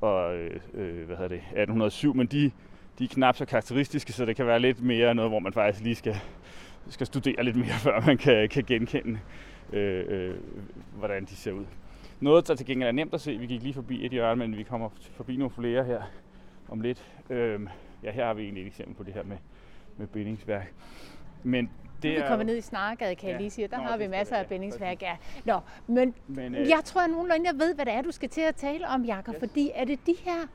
og 0.00 0.36
øh, 0.36 0.60
øh, 0.74 1.06
hvad 1.06 1.16
hedder 1.16 1.28
det, 1.28 1.38
1807, 1.38 2.14
men 2.14 2.26
de, 2.26 2.50
de 2.98 3.04
er 3.04 3.08
knap 3.08 3.36
så 3.36 3.44
karakteristiske, 3.44 4.12
så 4.12 4.24
det 4.24 4.36
kan 4.36 4.46
være 4.46 4.60
lidt 4.60 4.82
mere 4.82 5.14
noget, 5.14 5.30
hvor 5.30 5.38
man 5.38 5.52
faktisk 5.52 5.84
lige 5.84 5.94
skal, 5.94 6.16
skal 6.88 7.06
studere 7.06 7.44
lidt 7.44 7.56
mere, 7.56 7.78
før 7.86 8.00
man 8.00 8.18
kan, 8.18 8.48
kan 8.48 8.64
genkende, 8.64 9.18
øh, 9.72 10.04
øh, 10.08 10.34
hvordan 10.98 11.24
de 11.24 11.36
ser 11.36 11.52
ud. 11.52 11.64
Noget, 12.20 12.48
der 12.48 12.54
til 12.54 12.66
gengæld 12.66 12.88
er 12.88 12.92
nemt 12.92 13.14
at 13.14 13.20
se, 13.20 13.38
vi 13.38 13.46
gik 13.46 13.62
lige 13.62 13.74
forbi 13.74 14.06
et 14.06 14.12
hjørne, 14.12 14.38
men 14.38 14.58
vi 14.58 14.62
kommer 14.62 14.88
forbi 15.16 15.36
nogle 15.36 15.50
flere 15.50 15.84
her 15.84 16.02
om 16.68 16.80
lidt. 16.80 17.04
Øh, 17.30 17.60
ja, 18.02 18.10
her 18.10 18.26
har 18.26 18.34
vi 18.34 18.42
egentlig 18.42 18.62
et 18.62 18.66
eksempel 18.66 18.94
på 18.94 19.02
det 19.02 19.14
her 19.14 19.22
med, 19.22 19.36
med 19.96 20.06
bindingsværk. 20.06 20.72
Men 21.42 21.70
det 22.02 22.16
vi 22.16 22.22
kommer 22.28 22.44
ned 22.44 22.56
i 22.56 22.60
Snargade, 22.60 23.14
kan 23.14 23.26
ja. 23.26 23.32
jeg 23.32 23.40
lige 23.40 23.50
sige. 23.50 23.68
Der 23.68 23.76
Nå, 23.76 23.82
har 23.82 23.96
vi 23.96 24.06
masser 24.06 24.36
af 24.36 24.46
bindingsværk, 24.46 25.02
ja. 25.02 25.16
Nå, 25.44 25.60
men, 25.86 26.14
men 26.26 26.54
øh, 26.54 26.68
jeg 26.68 26.80
tror 26.84 27.00
at 27.00 27.10
nogenlunde, 27.10 27.46
jeg 27.46 27.54
ved, 27.58 27.74
hvad 27.74 27.84
det 27.84 27.94
er, 27.94 28.02
du 28.02 28.10
skal 28.10 28.28
til 28.28 28.40
at 28.40 28.56
tale 28.56 28.88
om, 28.88 29.04
Jakob. 29.04 29.34
Yes. 29.34 29.40
Fordi 29.40 29.70
er 29.74 29.84
det 29.84 30.06
de 30.06 30.14
her, 30.24 30.48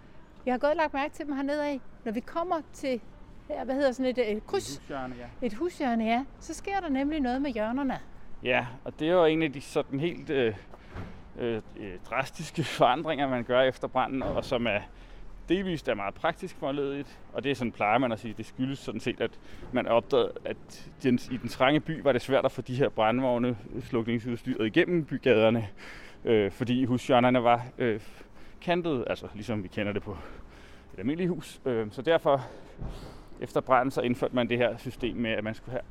jeg 0.48 0.54
har 0.54 0.60
godt 0.60 0.78
lagt 0.78 0.94
mærke 0.94 1.14
til 1.14 1.26
dem 1.26 1.36
hernede 1.36 1.66
af, 1.68 1.80
når 2.06 2.12
vi 2.12 2.20
kommer 2.20 2.62
til, 2.74 3.02
her, 3.48 3.66
hvad 3.66 3.76
hedder 3.76 3.92
sådan 3.92 4.06
et, 4.06 4.32
et 4.32 4.48
kryds? 4.48 4.76
Et 4.76 4.80
hushjørne, 4.80 5.16
ja. 5.20 5.48
Et 5.48 5.54
hushjørne, 5.54 6.06
ja. 6.06 6.26
Så 6.40 6.54
sker 6.54 6.80
der 6.80 6.90
nemlig 6.90 7.20
noget 7.20 7.42
med 7.42 7.52
hjørnerne. 7.52 8.00
Ja, 8.44 8.66
og 8.84 9.00
det 9.00 9.08
er 9.08 9.12
jo 9.12 9.26
en 9.26 9.44
af 9.44 9.54
de 9.54 9.62
sådan 9.62 10.00
helt 10.00 10.30
øh, 10.30 10.54
øh, 11.40 11.62
drastiske 12.10 12.64
forandringer, 12.78 13.30
man 13.30 13.44
gør 13.44 13.62
efter 13.62 13.88
branden, 13.88 14.24
og 14.24 14.46
som 14.46 14.68
er 14.68 14.80
delvist 15.50 15.88
er 15.88 15.94
meget 15.94 16.14
praktisk 16.14 16.56
forledigt, 16.56 17.20
og 17.34 17.44
det 17.44 17.52
er 17.52 17.56
sådan 17.56 17.72
plejer 17.72 17.98
man 17.98 18.12
at 18.12 18.20
sige, 18.20 18.34
det 18.38 18.46
skyldes 18.46 18.80
sådan 18.80 19.02
set, 19.02 19.22
at 19.22 19.32
man 19.72 19.88
opdagede, 19.88 20.32
at 20.46 20.90
den, 21.04 21.20
i 21.32 21.38
den 21.38 21.50
trange 21.50 21.80
by 21.80 22.02
var 22.02 22.12
det 22.12 22.22
svært 22.22 22.46
at 22.46 22.52
få 22.52 22.62
de 22.62 22.76
her 22.76 22.90
brandvogne 22.90 23.58
slukningsudstyret 23.82 24.66
igennem 24.66 25.06
bygaderne, 25.06 25.68
øh, 26.26 26.52
fordi 26.52 26.86
hushjørnerne 26.86 27.44
var 27.44 27.66
øh, 27.78 28.00
kantet, 28.62 29.04
altså 29.08 29.28
ligesom 29.34 29.64
vi 29.64 29.68
kender 29.68 29.94
det 29.94 30.04
på 30.04 30.12
et 30.94 31.00
almindeligt 31.00 31.30
hus. 31.30 31.62
Øh, 31.66 31.88
så 31.92 32.02
derfor, 32.02 32.46
efter 33.42 33.62
branden, 33.62 33.92
så 33.92 34.02
indførte 34.02 34.36
man 34.36 34.50
det 34.50 34.58
her 34.58 34.78
system 34.78 35.16
med, 35.16 35.32
at 35.32 35.44
man 35.44 35.56
skulle 35.56 35.72
have 35.72 35.82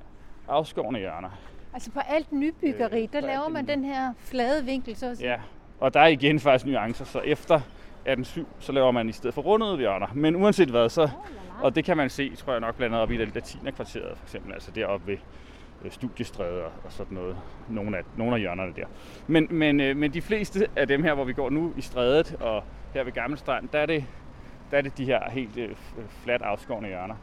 afskårne 0.49 0.99
hjørner. 0.99 1.31
Altså 1.73 1.91
på 1.91 2.01
alt 2.01 2.33
nybyggeri, 2.33 3.03
øh, 3.03 3.09
der 3.13 3.21
laver 3.21 3.49
man 3.49 3.69
den 3.69 3.85
her 3.85 4.13
flade 4.19 4.65
vinkel, 4.65 4.97
så 4.97 5.07
at 5.07 5.17
sige. 5.17 5.31
Ja, 5.31 5.41
og 5.81 5.95
der 5.95 6.01
er 6.01 6.07
igen 6.07 6.41
faktisk 6.41 6.67
nuancer, 6.67 7.05
så 7.05 7.19
efter 7.19 7.55
1807, 7.55 8.49
så 8.59 8.73
laver 8.73 8.91
man 8.91 9.09
i 9.09 9.13
stedet 9.13 9.35
for 9.35 9.43
rundede 9.43 9.79
hjørner. 9.79 10.07
Men 10.15 10.37
uanset 10.37 10.69
hvad, 10.69 10.89
så, 10.89 11.09
og 11.63 11.75
det 11.75 11.85
kan 11.85 11.97
man 11.97 12.11
se, 12.11 12.37
tror 12.37 12.53
jeg 12.53 12.61
nok, 12.61 12.77
blandt 12.77 12.95
andet 12.95 13.03
op 13.03 13.11
i 13.11 13.17
det 13.17 13.35
latinerkvarteret, 13.35 14.19
for 14.19 14.25
eksempel, 14.25 14.53
altså 14.53 14.71
deroppe 14.71 15.07
ved 15.07 15.17
studiestræder 15.91 16.65
og 16.85 16.93
sådan 16.93 17.15
noget. 17.15 17.37
Nogle 17.69 17.99
af, 17.99 18.03
nogle 18.17 18.35
af 18.35 18.41
hjørnerne 18.41 18.73
der. 18.77 18.87
Men, 19.27 19.49
men, 19.51 19.81
øh, 19.81 19.97
men 19.97 20.15
de 20.15 20.23
fleste 20.23 20.69
af 20.77 20.89
dem 20.89 21.03
her, 21.03 21.15
hvor 21.15 21.25
vi 21.25 21.33
går 21.33 21.51
nu 21.51 21.73
i 21.77 21.81
strædet 21.81 22.37
og 22.41 22.63
her 22.95 23.05
ved 23.05 23.13
Gammelstrand, 23.13 23.69
der 23.69 23.79
er 23.79 23.87
det, 23.87 24.05
der 24.71 24.79
er 24.79 24.83
det 24.83 24.99
de 24.99 25.05
her 25.05 25.31
helt 25.31 25.57
øh, 25.57 25.71
fladt 26.25 26.43
afskårne 26.43 26.89
hjørner. 26.89 27.15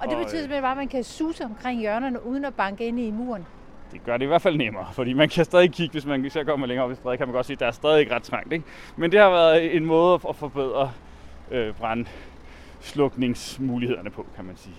Og 0.00 0.08
det 0.08 0.16
betyder 0.16 0.18
og, 0.18 0.24
øh, 0.24 0.30
simpelthen 0.30 0.62
bare, 0.62 0.70
at 0.70 0.76
man 0.76 0.88
kan 0.88 1.04
suse 1.04 1.44
omkring 1.44 1.80
hjørnerne 1.80 2.26
uden 2.26 2.44
at 2.44 2.54
banke 2.54 2.86
ind 2.86 3.00
i 3.00 3.10
muren? 3.10 3.46
det 3.92 4.04
gør 4.04 4.16
det 4.16 4.24
i 4.24 4.28
hvert 4.28 4.42
fald 4.42 4.56
nemmere, 4.56 4.86
fordi 4.92 5.12
man 5.12 5.28
kan 5.28 5.44
stadig 5.44 5.72
kigge, 5.72 5.92
hvis 5.92 6.06
man 6.06 6.30
så 6.30 6.44
kommer 6.44 6.66
længere 6.66 6.84
op 6.84 6.92
i 6.92 6.94
strædet, 6.94 7.18
kan 7.18 7.28
man 7.28 7.34
godt 7.34 7.46
sige, 7.46 7.54
at 7.54 7.60
der 7.60 7.66
er 7.66 7.70
stadig 7.70 8.10
ret 8.10 8.22
trængt. 8.22 8.52
Ikke? 8.52 8.64
Men 8.96 9.12
det 9.12 9.20
har 9.20 9.30
været 9.30 9.76
en 9.76 9.84
måde 9.84 10.20
at 10.28 10.36
forbedre 10.36 10.92
øh, 11.50 11.74
brandslukningsmulighederne 11.74 14.10
på, 14.10 14.26
kan 14.36 14.44
man 14.44 14.56
sige. 14.56 14.76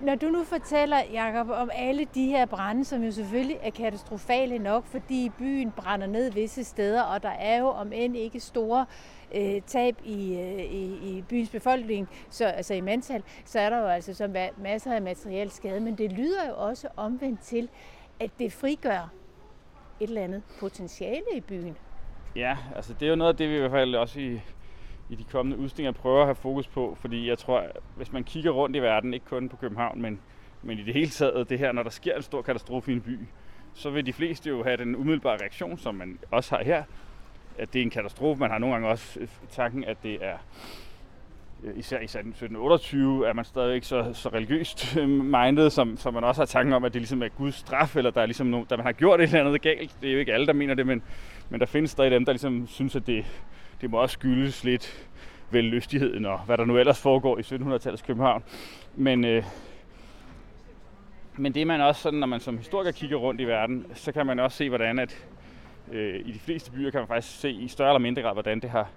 Når 0.00 0.14
du 0.14 0.26
nu 0.26 0.44
fortæller, 0.44 0.96
Jacob, 1.12 1.50
om 1.50 1.70
alle 1.74 2.06
de 2.14 2.26
her 2.26 2.46
brænde, 2.46 2.84
som 2.84 3.02
jo 3.02 3.10
selvfølgelig 3.10 3.58
er 3.62 3.70
katastrofale 3.70 4.58
nok, 4.58 4.84
fordi 4.86 5.30
byen 5.38 5.70
brænder 5.70 6.06
ned 6.06 6.32
visse 6.32 6.64
steder, 6.64 7.02
og 7.02 7.22
der 7.22 7.28
er 7.28 7.58
jo 7.58 7.66
om 7.68 7.92
end 7.92 8.16
ikke 8.16 8.40
store 8.40 8.86
øh, 9.34 9.62
tab 9.66 9.96
i, 10.04 10.34
øh, 10.34 10.58
i, 10.58 11.16
i 11.18 11.24
byens 11.28 11.50
befolkning, 11.50 12.08
så, 12.30 12.44
altså 12.46 12.74
i 12.74 12.80
mandtal, 12.80 13.22
så 13.44 13.60
er 13.60 13.70
der 13.70 13.78
jo 13.78 13.86
altså 13.86 14.14
så 14.14 14.50
masser 14.58 14.92
af 14.92 15.02
materiel 15.02 15.50
skade. 15.50 15.80
Men 15.80 15.98
det 15.98 16.12
lyder 16.12 16.48
jo 16.48 16.54
også 16.56 16.88
omvendt 16.96 17.40
til, 17.40 17.68
at 18.20 18.30
det 18.38 18.52
frigør 18.52 19.10
et 20.00 20.08
eller 20.08 20.22
andet 20.22 20.42
potentiale 20.60 21.26
i 21.36 21.40
byen. 21.40 21.76
Ja, 22.36 22.56
altså 22.76 22.94
det 22.94 23.06
er 23.06 23.10
jo 23.10 23.16
noget 23.16 23.32
af 23.32 23.36
det, 23.36 23.48
vi 23.48 23.56
i 23.56 23.58
hvert 23.58 23.70
fald 23.70 23.94
også 23.94 24.20
i, 24.20 24.40
i 25.10 25.14
de 25.14 25.24
kommende 25.24 25.58
udstillinger 25.58 26.00
prøver 26.00 26.20
at 26.20 26.26
have 26.26 26.34
fokus 26.34 26.66
på, 26.66 26.96
fordi 27.00 27.28
jeg 27.28 27.38
tror, 27.38 27.64
hvis 27.96 28.12
man 28.12 28.24
kigger 28.24 28.50
rundt 28.50 28.76
i 28.76 28.82
verden, 28.82 29.14
ikke 29.14 29.26
kun 29.26 29.48
på 29.48 29.56
København, 29.56 30.02
men, 30.02 30.20
men 30.62 30.78
i 30.78 30.82
det 30.82 30.94
hele 30.94 31.10
taget, 31.10 31.50
det 31.50 31.58
her, 31.58 31.72
når 31.72 31.82
der 31.82 31.90
sker 31.90 32.16
en 32.16 32.22
stor 32.22 32.42
katastrofe 32.42 32.92
i 32.92 32.94
en 32.94 33.00
by, 33.00 33.18
så 33.74 33.90
vil 33.90 34.06
de 34.06 34.12
fleste 34.12 34.48
jo 34.48 34.62
have 34.62 34.76
den 34.76 34.96
umiddelbare 34.96 35.36
reaktion, 35.40 35.78
som 35.78 35.94
man 35.94 36.18
også 36.30 36.56
har 36.56 36.64
her, 36.64 36.82
at 37.58 37.72
det 37.72 37.78
er 37.78 37.82
en 37.82 37.90
katastrofe. 37.90 38.40
Man 38.40 38.50
har 38.50 38.58
nogle 38.58 38.74
gange 38.74 38.88
også 38.88 39.20
øh, 39.20 39.28
tanken, 39.50 39.84
at 39.84 40.02
det 40.02 40.24
er 40.24 40.36
øh, 41.64 41.78
især 41.78 41.98
i 41.98 42.04
1728 42.04 43.28
er 43.28 43.32
man 43.32 43.44
stadig 43.44 43.74
ikke 43.74 43.86
så, 43.86 44.10
så 44.12 44.28
religiøst 44.28 44.96
minded, 44.96 45.22
mindet, 45.22 45.72
som, 45.72 45.96
som 45.96 46.14
man 46.14 46.24
også 46.24 46.40
har 46.40 46.46
tanken 46.46 46.72
om, 46.72 46.84
at 46.84 46.92
det 46.92 47.00
ligesom 47.00 47.22
er 47.22 47.28
Guds 47.28 47.54
straf, 47.54 47.96
eller 47.96 48.10
der 48.10 48.22
er 48.22 48.26
ligesom 48.26 48.46
nogen, 48.46 48.66
der 48.70 48.76
man 48.76 48.86
har 48.86 48.92
gjort 48.92 49.20
et 49.20 49.24
eller 49.24 49.40
andet 49.40 49.62
galt. 49.62 49.96
Det 50.00 50.08
er 50.08 50.12
jo 50.12 50.18
ikke 50.18 50.34
alle, 50.34 50.46
der 50.46 50.52
mener 50.52 50.74
det, 50.74 50.86
men, 50.86 51.02
men 51.50 51.60
der 51.60 51.66
findes 51.66 51.90
stadig 51.90 52.10
dem, 52.10 52.24
der 52.24 52.32
ligesom 52.32 52.66
synes, 52.66 52.96
at 52.96 53.06
det, 53.06 53.24
det 53.80 53.90
må 53.90 53.98
også 53.98 54.12
skyldes 54.12 54.64
lidt 54.64 55.08
vellystigheden 55.50 56.24
og 56.24 56.38
hvad 56.38 56.58
der 56.58 56.64
nu 56.64 56.78
ellers 56.78 57.00
foregår 57.00 57.38
i 57.38 57.40
1700-tallets 57.40 58.02
København. 58.06 58.42
Men, 58.96 59.24
øh, 59.24 59.44
men 61.36 61.54
det 61.54 61.62
er 61.62 61.66
man 61.66 61.80
også 61.80 62.02
sådan, 62.02 62.18
når 62.18 62.26
man 62.26 62.40
som 62.40 62.58
historiker 62.58 62.90
kigger 62.90 63.16
rundt 63.16 63.40
i 63.40 63.44
verden, 63.44 63.86
så 63.94 64.12
kan 64.12 64.26
man 64.26 64.38
også 64.38 64.56
se, 64.56 64.68
hvordan 64.68 64.98
at 64.98 65.26
øh, 65.92 66.20
i 66.26 66.32
de 66.32 66.38
fleste 66.38 66.70
byer 66.70 66.90
kan 66.90 67.00
man 67.00 67.08
faktisk 67.08 67.40
se 67.40 67.50
i 67.50 67.68
større 67.68 67.90
eller 67.90 67.98
mindre 67.98 68.22
grad, 68.22 68.32
hvordan 68.32 68.60
det 68.60 68.70
har, 68.70 68.90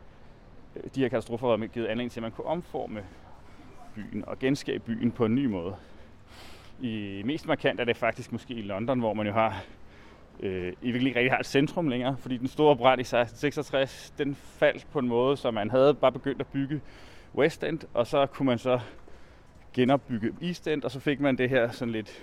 øh, 0.75 0.83
de 0.95 0.99
her 1.01 1.09
katastrofer 1.09 1.57
har 1.57 1.67
givet 1.67 1.85
anledning 1.85 2.11
til, 2.11 2.19
at 2.19 2.23
man 2.23 2.31
kunne 2.31 2.47
omforme 2.47 3.03
byen 3.95 4.23
og 4.27 4.39
genskabe 4.39 4.83
byen 4.83 5.11
på 5.11 5.25
en 5.25 5.35
ny 5.35 5.45
måde. 5.45 5.75
I 6.81 7.21
mest 7.25 7.47
markant 7.47 7.79
er 7.79 7.85
det 7.85 7.97
faktisk 7.97 8.31
måske 8.31 8.53
i 8.53 8.61
London, 8.61 8.99
hvor 8.99 9.13
man 9.13 9.27
jo 9.27 9.33
har 9.33 9.63
øh, 10.41 10.73
i 10.81 10.91
virkelig 10.91 11.07
ikke 11.07 11.19
rigtig 11.19 11.31
har 11.31 11.39
et 11.39 11.45
centrum 11.45 11.87
længere, 11.87 12.17
fordi 12.17 12.37
den 12.37 12.47
store 12.47 12.75
brand 12.75 12.99
i 12.99 13.01
1666, 13.01 14.13
den 14.17 14.35
faldt 14.35 14.87
på 14.91 14.99
en 14.99 15.07
måde, 15.07 15.37
så 15.37 15.51
man 15.51 15.69
havde 15.69 15.93
bare 15.93 16.11
begyndt 16.11 16.41
at 16.41 16.47
bygge 16.47 16.81
West 17.35 17.63
End, 17.63 17.79
og 17.93 18.07
så 18.07 18.25
kunne 18.25 18.45
man 18.45 18.57
så 18.57 18.79
genopbygge 19.73 20.33
East 20.41 20.67
End, 20.67 20.83
og 20.83 20.91
så 20.91 20.99
fik 20.99 21.19
man 21.19 21.37
det 21.37 21.49
her 21.49 21.71
sådan 21.71 21.91
lidt 21.91 22.21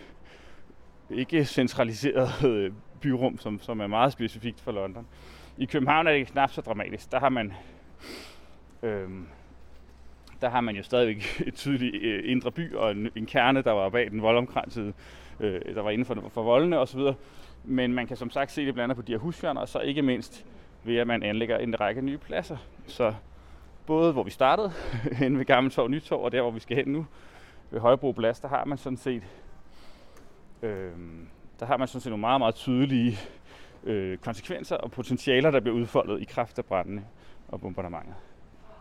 ikke 1.10 1.44
centraliseret 1.44 2.44
øh, 2.50 2.72
byrum, 3.00 3.38
som, 3.38 3.60
som 3.60 3.80
er 3.80 3.86
meget 3.86 4.12
specifikt 4.12 4.60
for 4.60 4.72
London. 4.72 5.06
I 5.58 5.64
København 5.64 6.06
er 6.06 6.12
det 6.12 6.26
knap 6.26 6.50
så 6.50 6.60
dramatisk. 6.60 7.12
Der 7.12 7.20
har 7.20 7.28
man, 7.28 7.52
øhm, 8.82 9.26
der 10.40 10.48
har 10.48 10.60
man 10.60 10.76
jo 10.76 10.82
stadigvæk 10.82 11.40
et 11.48 11.54
tydeligt 11.54 12.02
øh, 12.02 12.22
indre 12.24 12.52
by 12.52 12.74
og 12.74 12.90
en, 12.90 13.10
en 13.16 13.26
kerne, 13.26 13.62
der 13.62 13.72
var 13.72 13.88
bag 13.88 14.10
den 14.10 14.22
voldomkransede, 14.22 14.92
øh, 15.40 15.74
der 15.74 15.82
var 15.82 15.90
inden 15.90 16.04
for, 16.04 16.30
for 16.32 16.42
voldene 16.42 16.78
osv. 16.78 17.00
Men 17.64 17.94
man 17.94 18.06
kan 18.06 18.16
som 18.16 18.30
sagt 18.30 18.52
se 18.52 18.66
det 18.66 18.74
blandt 18.74 18.84
andet 18.84 18.96
på 18.96 19.02
de 19.02 19.12
her 19.12 19.18
husfjerner, 19.18 19.60
og 19.60 19.68
så 19.68 19.78
ikke 19.78 20.02
mindst 20.02 20.46
ved, 20.84 20.96
at 20.96 21.06
man 21.06 21.22
anlægger 21.22 21.58
en 21.58 21.80
række 21.80 22.02
nye 22.02 22.18
pladser. 22.18 22.56
Så 22.86 23.14
både 23.86 24.12
hvor 24.12 24.22
vi 24.22 24.30
startede, 24.30 24.72
hen 25.20 25.38
ved 25.38 25.44
Gamle 25.44 25.70
Torv, 25.70 25.88
Nytorv, 25.88 26.24
og 26.24 26.32
der 26.32 26.42
hvor 26.42 26.50
vi 26.50 26.60
skal 26.60 26.76
hen 26.76 26.88
nu, 26.88 27.06
ved 27.70 27.80
Højbro 27.80 28.12
Plads, 28.12 28.40
der 28.40 28.48
har 28.48 28.64
man 28.64 28.78
sådan 28.78 28.96
set 28.96 29.22
øh, 30.62 30.92
der 31.60 31.66
har 31.66 31.76
man 31.76 31.88
sådan 31.88 32.00
set 32.00 32.10
nogle 32.10 32.20
meget, 32.20 32.40
meget 32.40 32.54
tydelige 32.54 33.18
øh, 33.84 34.18
konsekvenser 34.18 34.76
og 34.76 34.90
potentialer, 34.90 35.50
der 35.50 35.60
bliver 35.60 35.76
udfoldet 35.76 36.20
i 36.20 36.24
kraft 36.24 36.58
af 36.58 36.64
brændene 36.64 37.04
og 37.48 37.60
bombardementet. 37.60 38.14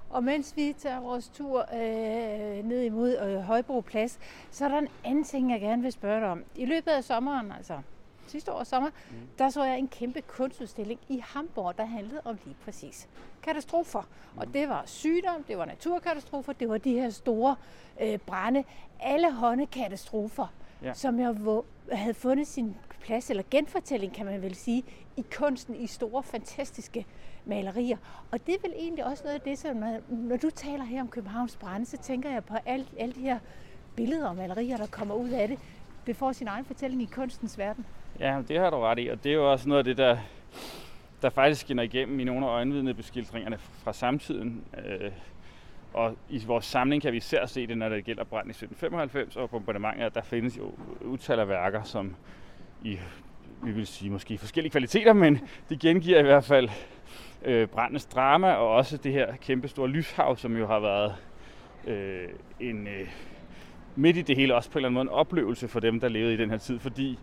Og 0.10 0.24
mens 0.24 0.54
vi 0.56 0.76
tager 0.78 1.00
vores 1.00 1.30
tur 1.30 1.66
øh, 1.74 2.66
ned 2.66 2.82
imod 2.82 3.18
øh, 3.18 3.40
Højbro 3.40 3.80
Plads, 3.82 4.20
så 4.52 4.66
er 4.66 4.70
der 4.70 4.78
en 4.78 4.88
anden 5.04 5.24
ting, 5.24 5.52
jeg 5.52 5.62
gerne 5.62 5.82
vil 5.82 5.92
spørge 5.92 6.22
dig 6.22 6.30
om. 6.30 6.44
I 6.56 6.66
løbet 6.66 6.92
af 6.92 7.04
sommeren, 7.04 7.52
altså 7.52 7.74
sidste 8.28 8.54
år 8.54 8.64
sommer, 8.64 8.90
mm. 8.90 9.16
der 9.38 9.50
så 9.50 9.64
jeg 9.64 9.78
en 9.78 9.88
kæmpe 9.88 10.22
kunstudstilling 10.22 11.00
i 11.10 11.24
Hamburg, 11.26 11.78
der 11.78 11.86
handlede 11.86 12.22
om 12.26 12.38
lige 12.46 12.56
præcis 12.66 13.08
katastrofer. 13.44 14.02
Mm. 14.02 14.40
Og 14.40 14.54
det 14.54 14.70
var 14.70 14.84
sygdom, 14.86 15.44
det 15.44 15.58
var 15.58 15.66
naturkatastrofer, 15.66 16.54
det 16.54 16.70
var 16.70 16.78
de 16.78 16.94
her 16.94 17.10
store 17.10 17.56
øh, 18.02 18.18
brænde, 18.18 18.64
alle 19.00 19.32
håndekatastrofer, 19.32 20.54
ja. 20.84 20.94
som 20.94 21.20
jeg 21.20 21.36
havde 21.92 22.14
fundet 22.14 22.48
sin 22.48 22.76
plads, 23.00 23.30
eller 23.30 23.44
genfortælling 23.52 24.14
kan 24.14 24.26
man 24.26 24.42
vel 24.42 24.56
sige, 24.56 24.84
i 25.18 25.26
kunsten, 25.36 25.76
i 25.76 25.88
store, 25.88 26.24
fantastiske 26.24 27.06
malerier. 27.46 27.98
Og 28.32 28.48
det 28.48 28.56
er 28.56 28.60
vel 28.62 28.74
egentlig 28.78 29.06
også 29.06 29.24
noget 29.24 29.36
af 29.36 29.42
det, 29.42 29.60
som 29.60 29.76
når, 29.76 30.00
når 30.10 30.38
du 30.38 30.50
taler 30.50 30.84
her 30.84 31.02
om 31.02 31.08
Københavns 31.08 31.56
brænde, 31.56 31.86
så 31.86 31.98
tænker 31.98 32.30
jeg 32.30 32.44
på 32.44 32.56
alle, 32.66 32.86
alle 32.98 33.16
de 33.16 33.22
her 33.22 33.40
billeder 33.96 34.30
og 34.30 34.36
malerier, 34.36 34.78
der 34.78 34.88
kommer 34.88 35.16
ud 35.16 35.30
af 35.30 35.48
det. 35.48 35.60
Det 36.08 36.16
får 36.16 36.32
sin 36.32 36.48
egen 36.48 36.66
fortælling 36.66 37.02
i 37.02 37.06
kunstens 37.06 37.58
verden. 37.58 37.86
Ja, 38.20 38.42
det 38.48 38.60
har 38.60 38.70
du 38.70 38.78
ret 38.78 39.00
i, 39.00 39.08
og 39.08 39.24
det 39.24 39.30
er 39.30 39.36
jo 39.36 39.52
også 39.52 39.70
noget 39.70 39.80
af 39.80 39.84
det, 39.84 39.98
der, 39.98 40.18
der 41.22 41.30
faktisk 41.30 41.62
skinner 41.62 41.84
igennem 41.84 42.20
i 42.20 42.24
nogle 42.24 42.46
af 42.46 42.50
øjenvidnebeskildringerne 42.50 43.58
fra 43.58 43.94
samtiden. 43.94 44.64
Øh, 44.86 45.12
og 45.94 46.16
i 46.30 46.44
vores 46.46 46.66
samling 46.66 47.02
kan 47.02 47.12
vi 47.12 47.18
især 47.18 47.46
se 47.46 47.68
det, 47.68 47.78
når 47.78 47.90
det 47.90 48.06
gælder 48.06 48.24
brand 48.24 48.48
i 48.48 48.52
1795 48.52 49.36
og 49.36 49.50
bombardementet. 49.50 50.16
Der 50.16 50.22
findes 50.22 50.58
jo 50.58 50.72
utal 51.02 51.40
af 51.40 51.50
værker, 51.50 51.84
som 51.84 52.16
i, 52.84 53.00
vi 53.64 53.72
vil 53.72 53.88
sige, 53.88 54.12
måske 54.12 54.38
forskellige 54.38 54.72
kvaliteter, 54.72 55.14
men 55.14 55.40
de 55.70 55.78
gengiver 55.78 56.20
i 56.20 56.24
hvert 56.24 56.44
fald 56.44 56.70
øh, 57.46 57.68
brandens 57.68 58.06
drama, 58.06 58.54
og 58.54 58.70
også 58.70 58.98
det 58.98 59.14
her 59.14 59.36
kæmpe 59.36 59.68
store 59.68 59.88
lyshav, 59.88 60.38
som 60.38 60.58
jo 60.58 60.68
har 60.68 60.80
været 60.80 61.16
øh, 61.88 62.30
en, 62.60 62.88
øh, 62.88 63.08
midt 63.96 64.18
i 64.18 64.22
det 64.22 64.36
hele 64.36 64.56
også 64.56 64.72
på 64.72 64.80
en 64.80 64.86
eller 64.86 64.88
anden 64.88 64.94
måde 64.94 65.16
en 65.16 65.20
oplevelse 65.20 65.68
for 65.68 65.80
dem, 65.80 66.00
der 66.00 66.08
levede 66.08 66.34
i 66.34 66.38
den 66.38 66.50
her 66.50 66.58
tid, 66.58 66.80
fordi 66.80 67.20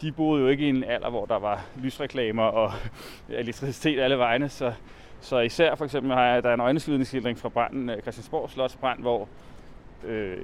de 0.00 0.12
boede 0.12 0.42
jo 0.42 0.48
ikke 0.48 0.66
i 0.66 0.68
en 0.68 0.84
alder, 0.84 1.10
hvor 1.10 1.26
der 1.26 1.38
var 1.38 1.64
lysreklamer 1.76 2.42
og 2.42 2.72
elektricitet 3.28 4.00
alle 4.00 4.18
vegne, 4.18 4.48
så, 4.48 4.72
så 5.20 5.38
især 5.38 5.74
for 5.74 5.84
eksempel 5.84 6.12
har 6.12 6.24
jeg, 6.24 6.42
der 6.42 6.50
er 6.50 6.54
en 6.54 6.60
øjnesvidningsskildring 6.60 7.38
fra 7.38 7.48
branden, 7.48 7.90
øh, 7.90 8.00
Christiansborg 8.00 8.50
Slotsbrand, 8.50 9.00
hvor 9.00 9.28
øh, 10.04 10.38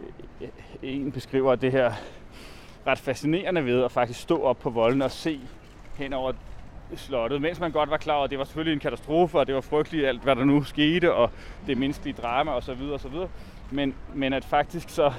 en 0.83 1.13
beskriver 1.13 1.55
det 1.55 1.73
her 1.73 1.93
ret 2.87 2.99
fascinerende 2.99 3.65
ved 3.65 3.85
at 3.85 3.93
faktisk 3.93 4.21
stå 4.21 4.43
op 4.43 4.59
på 4.59 4.71
volden 4.71 5.03
og 5.03 5.11
se 5.11 5.41
hen 5.97 6.13
over 6.13 6.33
slottet, 6.97 7.41
mens 7.41 7.61
man 7.61 7.73
godt 7.73 7.91
var 7.91 7.97
klar 7.97 8.15
over, 8.15 8.25
at 8.25 8.31
det 8.31 8.39
var 8.39 8.45
selvfølgelig 8.45 8.73
en 8.73 8.81
katastrofe, 8.81 9.39
og 9.39 9.47
det 9.47 9.55
var 9.55 9.61
frygteligt 9.61 10.07
alt, 10.07 10.23
hvad 10.23 10.37
der 10.37 10.45
nu 10.45 10.63
skete, 10.63 11.15
og 11.15 11.31
det 11.67 11.79
menneskelige 11.79 12.15
drama 12.23 12.53
osv. 12.53 12.83
osv. 12.93 13.15
Men, 13.71 13.95
men 14.15 14.33
at 14.33 14.45
faktisk 14.45 14.89
så, 14.89 15.13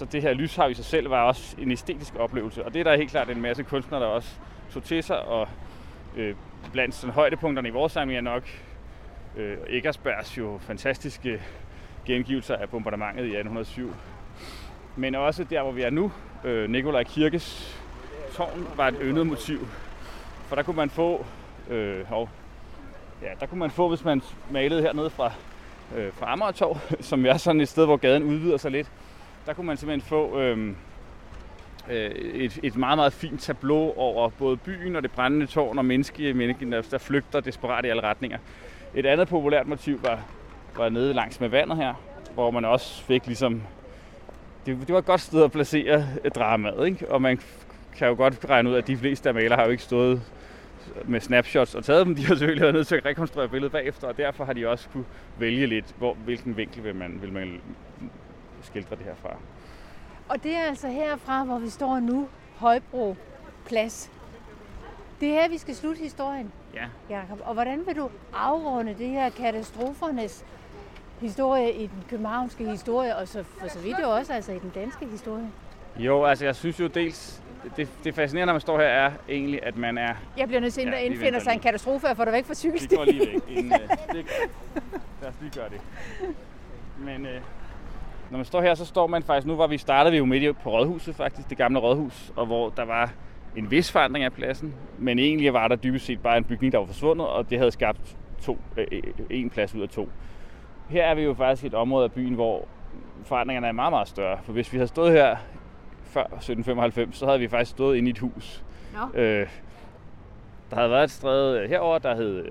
så 0.00 0.06
det 0.06 0.22
her 0.22 0.32
lyshav 0.32 0.70
i 0.70 0.74
sig 0.74 0.84
selv 0.84 1.10
var 1.10 1.22
også 1.22 1.56
en 1.58 1.72
æstetisk 1.72 2.14
oplevelse, 2.18 2.64
og 2.64 2.74
det 2.74 2.80
er 2.80 2.84
der 2.84 2.96
helt 2.96 3.10
klart 3.10 3.30
en 3.30 3.40
masse 3.40 3.62
kunstnere, 3.62 4.00
der 4.00 4.06
også 4.06 4.28
tog 4.72 4.84
til 4.84 5.02
sig, 5.02 5.22
og 5.22 5.48
øh, 6.16 6.34
blandt 6.72 6.94
sådan 6.94 7.14
højdepunkterne 7.14 7.68
i 7.68 7.70
vores 7.70 7.92
samling 7.92 8.16
er 8.16 8.20
nok 8.20 8.42
øh, 9.36 9.56
Eggersbergs 9.68 10.38
jo 10.38 10.58
fantastiske 10.60 11.42
gengivelser 12.06 12.56
af 12.56 12.68
bombardementet 12.68 13.24
i 13.24 13.36
1807. 13.36 13.94
Men 14.96 15.14
også 15.14 15.44
der, 15.44 15.62
hvor 15.62 15.72
vi 15.72 15.82
er 15.82 15.90
nu, 15.90 16.12
øh, 16.44 16.70
Nikolaj 16.70 17.04
Kirkes 17.04 17.78
tårn 18.32 18.68
var 18.76 18.88
et 18.88 18.96
yndet 19.02 19.26
motiv. 19.26 19.68
For 20.46 20.56
der 20.56 20.62
kunne 20.62 20.76
man 20.76 20.90
få, 20.90 21.26
øh, 21.70 22.06
hov, 22.06 22.28
ja, 23.22 23.28
der 23.40 23.46
kunne 23.46 23.60
man 23.60 23.70
få, 23.70 23.88
hvis 23.88 24.04
man 24.04 24.22
malede 24.50 24.82
hernede 24.82 25.10
fra, 25.10 25.32
øh, 25.96 26.12
fra 26.12 26.32
Amagertorv, 26.32 26.78
som 27.10 27.26
er 27.26 27.36
sådan 27.36 27.60
et 27.60 27.68
sted, 27.68 27.86
hvor 27.86 27.96
gaden 27.96 28.22
udvider 28.22 28.56
sig 28.56 28.70
lidt, 28.70 28.90
der 29.46 29.52
kunne 29.52 29.66
man 29.66 29.76
simpelthen 29.76 30.08
få 30.08 30.40
øhm, 30.40 30.76
øh, 31.90 32.10
et, 32.10 32.58
et 32.62 32.76
meget, 32.76 32.98
meget 32.98 33.12
fint 33.12 33.40
tableau 33.40 33.92
over 33.96 34.28
både 34.28 34.56
byen 34.56 34.96
og 34.96 35.02
det 35.02 35.10
brændende 35.10 35.46
tårn 35.46 35.78
og 35.78 35.84
menneske, 35.84 36.34
mennesker, 36.34 36.70
der, 36.70 36.82
der 36.82 36.98
flygter 36.98 37.40
desperat 37.40 37.84
i 37.84 37.88
alle 37.88 38.02
retninger. 38.02 38.38
Et 38.94 39.06
andet 39.06 39.28
populært 39.28 39.66
motiv 39.66 40.00
var, 40.04 40.20
var 40.76 40.88
nede 40.88 41.14
langs 41.14 41.40
med 41.40 41.48
vandet 41.48 41.76
her, 41.76 41.94
hvor 42.34 42.50
man 42.50 42.64
også 42.64 43.02
fik 43.02 43.26
ligesom... 43.26 43.62
Det, 44.66 44.78
det 44.80 44.92
var 44.92 44.98
et 44.98 45.04
godt 45.04 45.20
sted 45.20 45.42
at 45.42 45.52
placere 45.52 46.06
øh, 46.24 46.30
dramaet, 46.30 46.86
ikke? 46.86 47.10
og 47.12 47.22
man 47.22 47.40
kan 47.96 48.08
jo 48.08 48.14
godt 48.14 48.46
regne 48.50 48.70
ud, 48.70 48.74
at 48.74 48.86
de 48.86 48.96
fleste 48.96 49.28
af 49.28 49.34
malere 49.34 49.56
har 49.56 49.64
jo 49.64 49.70
ikke 49.70 49.82
stået 49.82 50.22
med 51.04 51.20
snapshots 51.20 51.74
og 51.74 51.84
taget 51.84 52.06
dem. 52.06 52.14
De 52.14 52.26
har 52.26 52.34
selvfølgelig 52.34 52.62
været 52.62 52.74
nødt 52.74 52.86
til 52.86 52.96
at 52.96 53.04
rekonstruere 53.04 53.48
billedet 53.48 53.72
bagefter, 53.72 54.08
og 54.08 54.16
derfor 54.16 54.44
har 54.44 54.52
de 54.52 54.68
også 54.68 54.88
kunne 54.88 55.04
vælge 55.38 55.66
lidt, 55.66 55.94
hvor, 55.98 56.14
hvilken 56.14 56.56
vinkel 56.56 56.84
vil 56.84 56.94
man, 56.94 57.18
vil 57.22 57.32
man 57.32 57.60
skildre 58.62 58.96
det 58.96 59.04
herfra. 59.04 59.36
Og 60.28 60.42
det 60.42 60.56
er 60.56 60.62
altså 60.62 60.88
herfra, 60.88 61.44
hvor 61.44 61.58
vi 61.58 61.68
står 61.68 62.00
nu, 62.00 62.28
Højbro 62.56 63.16
Plads. 63.66 64.10
Det 65.20 65.28
er 65.28 65.32
her, 65.32 65.48
vi 65.48 65.58
skal 65.58 65.74
slutte 65.74 66.02
historien. 66.02 66.52
Ja. 66.74 66.86
Jacob. 67.10 67.40
Og 67.44 67.54
hvordan 67.54 67.86
vil 67.86 67.96
du 67.96 68.10
afrunde 68.32 68.94
det 68.98 69.08
her 69.08 69.30
katastrofernes 69.30 70.44
historie 71.20 71.72
i 71.72 71.86
den 71.86 72.04
københavnske 72.08 72.70
historie, 72.70 73.16
og 73.16 73.28
så 73.28 73.42
for 73.42 73.68
så 73.68 73.78
vidt 73.78 73.98
jo 74.02 74.10
også 74.10 74.32
altså 74.32 74.52
i 74.52 74.58
den 74.58 74.72
danske 74.74 75.06
historie? 75.06 75.50
Jo, 75.96 76.24
altså 76.24 76.44
jeg 76.44 76.56
synes 76.56 76.80
jo 76.80 76.86
dels, 76.86 77.42
det, 77.76 77.88
det 78.04 78.14
fascinerende, 78.14 78.46
når 78.46 78.52
man 78.52 78.60
står 78.60 78.78
her, 78.78 78.86
er 78.86 79.12
egentlig, 79.28 79.66
at 79.66 79.76
man 79.76 79.98
er... 79.98 80.14
Jeg 80.36 80.48
bliver 80.48 80.60
nødt 80.60 80.74
til, 80.74 80.80
at 80.80 80.92
ja, 80.92 80.98
indfinder 80.98 81.40
sig 81.40 81.52
en 81.52 81.60
katastrofe 81.60 82.06
og 82.06 82.16
får 82.16 82.24
dig 82.24 82.32
væk 82.32 82.44
fra 82.44 82.54
cykelstien. 82.54 82.90
Det 82.90 82.98
går 82.98 83.04
lige 83.04 83.32
væk. 83.32 83.42
Inden, 83.48 83.72
uh, 83.72 83.78
det, 84.16 84.26
lad 85.22 85.28
os 85.28 85.34
lige 85.40 85.52
gøre 85.54 85.68
det. 85.68 85.80
Men 86.98 87.26
uh, 87.26 87.42
når 88.30 88.38
man 88.38 88.44
står 88.44 88.60
her, 88.60 88.74
så 88.74 88.84
står 88.84 89.06
man 89.06 89.22
faktisk... 89.22 89.46
Nu 89.46 89.56
var 89.56 89.66
vi 89.66 89.78
startede 89.78 90.12
vi 90.12 90.18
jo 90.18 90.24
midt 90.24 90.58
på 90.62 90.70
Rådhuset 90.70 91.14
faktisk, 91.14 91.50
det 91.50 91.58
gamle 91.58 91.78
Rådhus, 91.78 92.32
og 92.36 92.46
hvor 92.46 92.68
der 92.68 92.84
var 92.84 93.12
en 93.56 93.70
vis 93.70 93.92
forandring 93.92 94.24
af 94.24 94.32
pladsen, 94.32 94.74
men 94.98 95.18
egentlig 95.18 95.52
var 95.52 95.68
der 95.68 95.76
dybest 95.76 96.06
set 96.06 96.22
bare 96.22 96.38
en 96.38 96.44
bygning, 96.44 96.72
der 96.72 96.78
var 96.78 96.86
forsvundet, 96.86 97.26
og 97.26 97.50
det 97.50 97.58
havde 97.58 97.70
skabt 97.70 98.16
to, 98.42 98.58
øh, 98.76 98.86
en 99.30 99.50
plads 99.50 99.74
ud 99.74 99.82
af 99.82 99.88
to. 99.88 100.08
Her 100.88 101.04
er 101.04 101.14
vi 101.14 101.22
jo 101.22 101.34
faktisk 101.34 101.64
et 101.64 101.74
område 101.74 102.04
af 102.04 102.12
byen, 102.12 102.34
hvor 102.34 102.68
forandringerne 103.24 103.66
er 103.66 103.72
meget, 103.72 103.92
meget 103.92 104.08
større. 104.08 104.38
For 104.42 104.52
hvis 104.52 104.72
vi 104.72 104.78
havde 104.78 104.88
stået 104.88 105.12
her 105.12 105.36
før 106.04 106.24
1795, 106.24 107.16
så 107.16 107.26
havde 107.26 107.38
vi 107.38 107.48
faktisk 107.48 107.70
stået 107.70 107.96
inde 107.96 108.08
i 108.08 108.10
et 108.10 108.18
hus. 108.18 108.64
No. 108.94 109.20
Øh, 109.20 109.48
der 110.70 110.76
havde 110.76 110.90
været 110.90 111.04
et 111.04 111.10
stræde 111.10 111.68
herover, 111.68 111.98
der 111.98 112.16
hed 112.16 112.44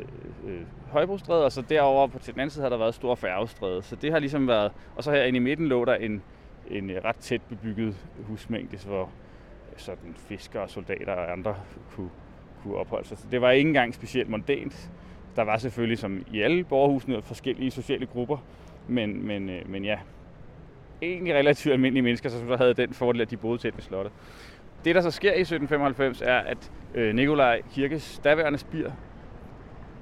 øh, 0.47 0.61
Højbrostræde, 0.89 1.45
og 1.45 1.51
så 1.51 1.61
derover 1.61 2.07
på 2.07 2.19
til 2.19 2.33
den 2.33 2.39
anden 2.41 2.49
side 2.51 2.63
har 2.63 2.69
der 2.69 2.77
været 2.77 2.93
store 2.95 3.17
Færgestræde. 3.17 3.81
Så 3.81 3.95
det 3.95 4.11
har 4.11 4.19
ligesom 4.19 4.47
været... 4.47 4.71
Og 4.95 5.03
så 5.03 5.11
herinde 5.11 5.37
i 5.37 5.39
midten 5.39 5.67
lå 5.67 5.85
der 5.85 5.95
en, 5.95 6.21
en 6.69 6.89
øh, 6.89 7.03
ret 7.05 7.15
tæt 7.15 7.41
bebygget 7.49 7.95
husmængde, 8.27 8.77
hvor 8.77 9.01
øh, 9.01 9.77
sådan 9.77 10.15
fiskere 10.17 10.63
og 10.63 10.69
soldater 10.69 11.13
og 11.13 11.31
andre 11.31 11.55
kunne, 11.95 12.09
kunne 12.63 12.75
opholde 12.75 13.07
sig. 13.07 13.17
Så 13.17 13.25
det 13.31 13.41
var 13.41 13.51
ikke 13.51 13.67
engang 13.67 13.93
specielt 13.93 14.29
mondænt. 14.29 14.89
Der 15.35 15.41
var 15.41 15.57
selvfølgelig, 15.57 15.97
som 15.97 16.25
i 16.31 16.41
alle 16.41 16.63
borgerhusene, 16.63 17.21
forskellige 17.21 17.71
sociale 17.71 18.05
grupper. 18.05 18.37
Men, 18.87 19.27
men, 19.27 19.49
øh, 19.49 19.69
men 19.69 19.85
ja, 19.85 19.99
egentlig 21.01 21.35
relativt 21.35 21.73
almindelige 21.73 22.03
mennesker, 22.03 22.29
som 22.29 22.47
så 22.47 22.55
havde 22.55 22.73
den 22.73 22.93
fordel, 22.93 23.21
at 23.21 23.31
de 23.31 23.37
boede 23.37 23.57
tæt 23.57 23.75
ved 23.75 23.83
slottet. 23.83 24.13
Det, 24.85 24.95
der 24.95 25.01
så 25.01 25.11
sker 25.11 25.33
i 25.33 25.41
1795, 25.41 26.21
er, 26.21 26.37
at 26.37 26.71
øh, 26.95 27.15
Nikolaj 27.15 27.61
Kirkes 27.73 28.21
daværende 28.23 28.59
spir, 28.59 28.91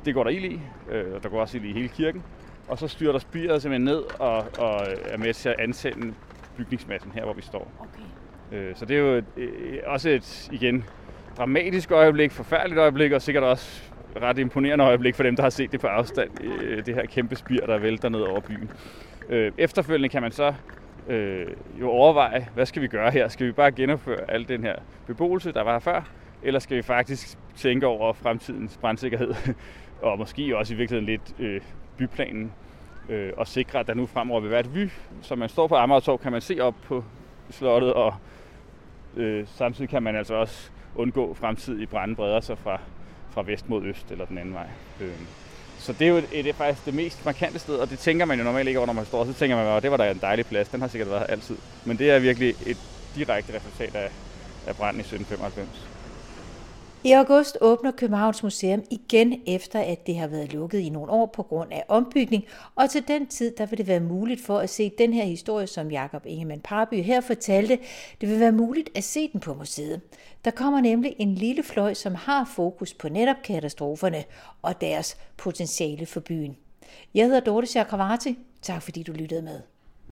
det 0.07 0.15
går 0.15 0.23
der 0.23 0.31
ild 0.31 0.45
i, 0.45 0.59
øh, 0.91 1.13
og 1.15 1.23
der 1.23 1.29
går 1.29 1.41
også 1.41 1.57
ild 1.57 1.65
i 1.65 1.73
hele 1.73 1.87
kirken, 1.87 2.23
og 2.67 2.77
så 2.77 2.87
styrer 2.87 3.11
der 3.11 3.19
spiret 3.19 3.61
simpelthen 3.61 3.85
ned 3.85 4.03
og, 4.19 4.37
og 4.57 4.87
er 5.05 5.17
med 5.17 5.33
til 5.33 5.49
at 5.49 5.55
ansende 5.59 6.13
bygningsmassen 6.57 7.11
her, 7.11 7.23
hvor 7.23 7.33
vi 7.33 7.41
står. 7.41 7.71
Okay. 7.79 8.67
Øh, 8.69 8.75
så 8.75 8.85
det 8.85 8.97
er 8.97 9.01
jo 9.01 9.13
et, 9.13 9.25
øh, 9.37 9.79
også 9.85 10.09
et, 10.09 10.49
igen, 10.51 10.85
dramatisk 11.37 11.91
øjeblik, 11.91 12.31
forfærdeligt 12.31 12.79
øjeblik, 12.79 13.11
og 13.11 13.21
sikkert 13.21 13.43
også 13.43 13.81
ret 14.21 14.37
imponerende 14.37 14.85
øjeblik 14.85 15.15
for 15.15 15.23
dem, 15.23 15.35
der 15.35 15.43
har 15.43 15.49
set 15.49 15.71
det 15.71 15.79
på 15.79 15.87
afstand, 15.87 16.29
øh, 16.43 16.85
det 16.85 16.95
her 16.95 17.05
kæmpe 17.05 17.35
spir, 17.35 17.65
der 17.65 17.77
vælter 17.77 18.09
ned 18.09 18.21
over 18.21 18.39
byen. 18.39 18.71
Øh, 19.29 19.51
efterfølgende 19.57 20.09
kan 20.09 20.21
man 20.21 20.31
så 20.31 20.53
øh, 21.07 21.47
jo 21.79 21.89
overveje, 21.89 22.47
hvad 22.53 22.65
skal 22.65 22.81
vi 22.81 22.87
gøre 22.87 23.11
her? 23.11 23.27
Skal 23.27 23.47
vi 23.47 23.51
bare 23.51 23.71
genopføre 23.71 24.31
al 24.31 24.47
den 24.47 24.63
her 24.63 24.75
beboelse, 25.07 25.51
der 25.51 25.61
var 25.63 25.71
her 25.71 25.79
før? 25.79 26.01
Eller 26.43 26.59
skal 26.59 26.77
vi 26.77 26.81
faktisk 26.81 27.37
tænke 27.55 27.87
over 27.87 28.13
fremtidens 28.13 28.77
brandsikkerhed? 28.77 29.33
Og 30.01 30.17
måske 30.19 30.57
også 30.57 30.73
i 30.73 30.77
virkeligheden 30.77 31.05
lidt 31.05 31.35
øh, 31.39 31.61
byplanen 31.97 32.51
øh, 33.09 33.33
og 33.37 33.47
sikre, 33.47 33.79
at 33.79 33.87
der 33.87 33.93
nu 33.93 34.05
fremover 34.05 34.41
vil 34.41 34.51
være 34.51 34.59
et 34.59 34.75
vy. 34.75 34.89
Så 35.21 35.35
man 35.35 35.49
står 35.49 35.67
på 35.67 35.75
Amagertorv, 35.75 36.19
kan 36.19 36.31
man 36.31 36.41
se 36.41 36.59
op 36.59 36.75
på 36.83 37.03
slottet, 37.49 37.93
og 37.93 38.13
øh, 39.15 39.47
samtidig 39.47 39.89
kan 39.89 40.03
man 40.03 40.15
altså 40.15 40.35
også 40.35 40.69
undgå 40.95 41.33
fremtidige 41.33 41.87
brænde 41.87 42.15
breder 42.15 42.39
sig 42.39 42.57
fra, 42.57 42.79
fra 43.29 43.41
vest 43.41 43.69
mod 43.69 43.83
øst 43.83 44.11
eller 44.11 44.25
den 44.25 44.37
anden 44.37 44.53
vej. 44.53 44.67
Øh. 45.01 45.11
Så 45.79 45.93
det 45.93 46.07
er 46.07 46.11
jo 46.11 46.21
det 46.31 46.47
er 46.47 46.53
faktisk 46.53 46.85
det 46.85 46.93
mest 46.93 47.25
markante 47.25 47.59
sted, 47.59 47.75
og 47.75 47.89
det 47.89 47.99
tænker 47.99 48.25
man 48.25 48.37
jo 48.37 48.43
normalt 48.43 48.67
ikke 48.67 48.79
over, 48.79 48.85
når 48.87 48.93
man 48.93 49.05
står. 49.05 49.25
Så 49.25 49.33
tænker 49.33 49.55
man, 49.57 49.67
at 49.67 49.83
det 49.83 49.91
var 49.91 49.97
da 49.97 50.11
en 50.11 50.19
dejlig 50.21 50.45
plads, 50.45 50.69
den 50.69 50.81
har 50.81 50.87
sikkert 50.87 51.09
været 51.09 51.19
her 51.19 51.27
altid. 51.27 51.57
Men 51.85 51.97
det 51.97 52.11
er 52.11 52.19
virkelig 52.19 52.49
et 52.49 52.77
direkte 53.15 53.53
resultat 53.55 53.95
af, 53.95 54.09
af 54.67 54.75
branden 54.75 54.99
i 54.99 55.03
1795. 55.03 55.96
I 57.07 57.11
august 57.11 57.57
åbner 57.61 57.91
Københavns 57.91 58.43
Museum 58.43 58.83
igen 58.91 59.41
efter, 59.45 59.79
at 59.79 60.07
det 60.07 60.17
har 60.17 60.27
været 60.27 60.53
lukket 60.53 60.79
i 60.79 60.89
nogle 60.89 61.11
år 61.11 61.25
på 61.25 61.43
grund 61.43 61.71
af 61.71 61.83
ombygning, 61.87 62.45
og 62.75 62.89
til 62.89 63.07
den 63.07 63.27
tid 63.27 63.53
der 63.57 63.65
vil 63.65 63.77
det 63.77 63.87
være 63.87 63.99
muligt 63.99 64.41
for 64.45 64.59
at 64.59 64.69
se 64.69 64.91
den 64.97 65.13
her 65.13 65.23
historie, 65.23 65.67
som 65.67 65.91
Jakob 65.91 66.25
Ingemann 66.25 66.61
Parby 66.61 67.03
her 67.03 67.21
fortalte. 67.21 67.79
Det 68.21 68.29
vil 68.29 68.39
være 68.39 68.51
muligt 68.51 68.89
at 68.95 69.03
se 69.03 69.31
den 69.31 69.39
på 69.39 69.53
museet. 69.53 70.01
Der 70.45 70.51
kommer 70.51 70.81
nemlig 70.81 71.15
en 71.19 71.35
lille 71.35 71.63
fløj, 71.63 71.93
som 71.93 72.15
har 72.15 72.51
fokus 72.55 72.93
på 72.93 73.09
netop 73.09 73.37
katastroferne 73.43 74.23
og 74.61 74.81
deres 74.81 75.17
potentiale 75.37 76.05
for 76.05 76.19
byen. 76.19 76.57
Jeg 77.13 77.25
hedder 77.25 77.39
Dorte 77.39 77.67
Chakravarti. 77.67 78.37
Tak 78.61 78.81
fordi 78.81 79.03
du 79.03 79.11
lyttede 79.11 79.41
med. 79.41 79.61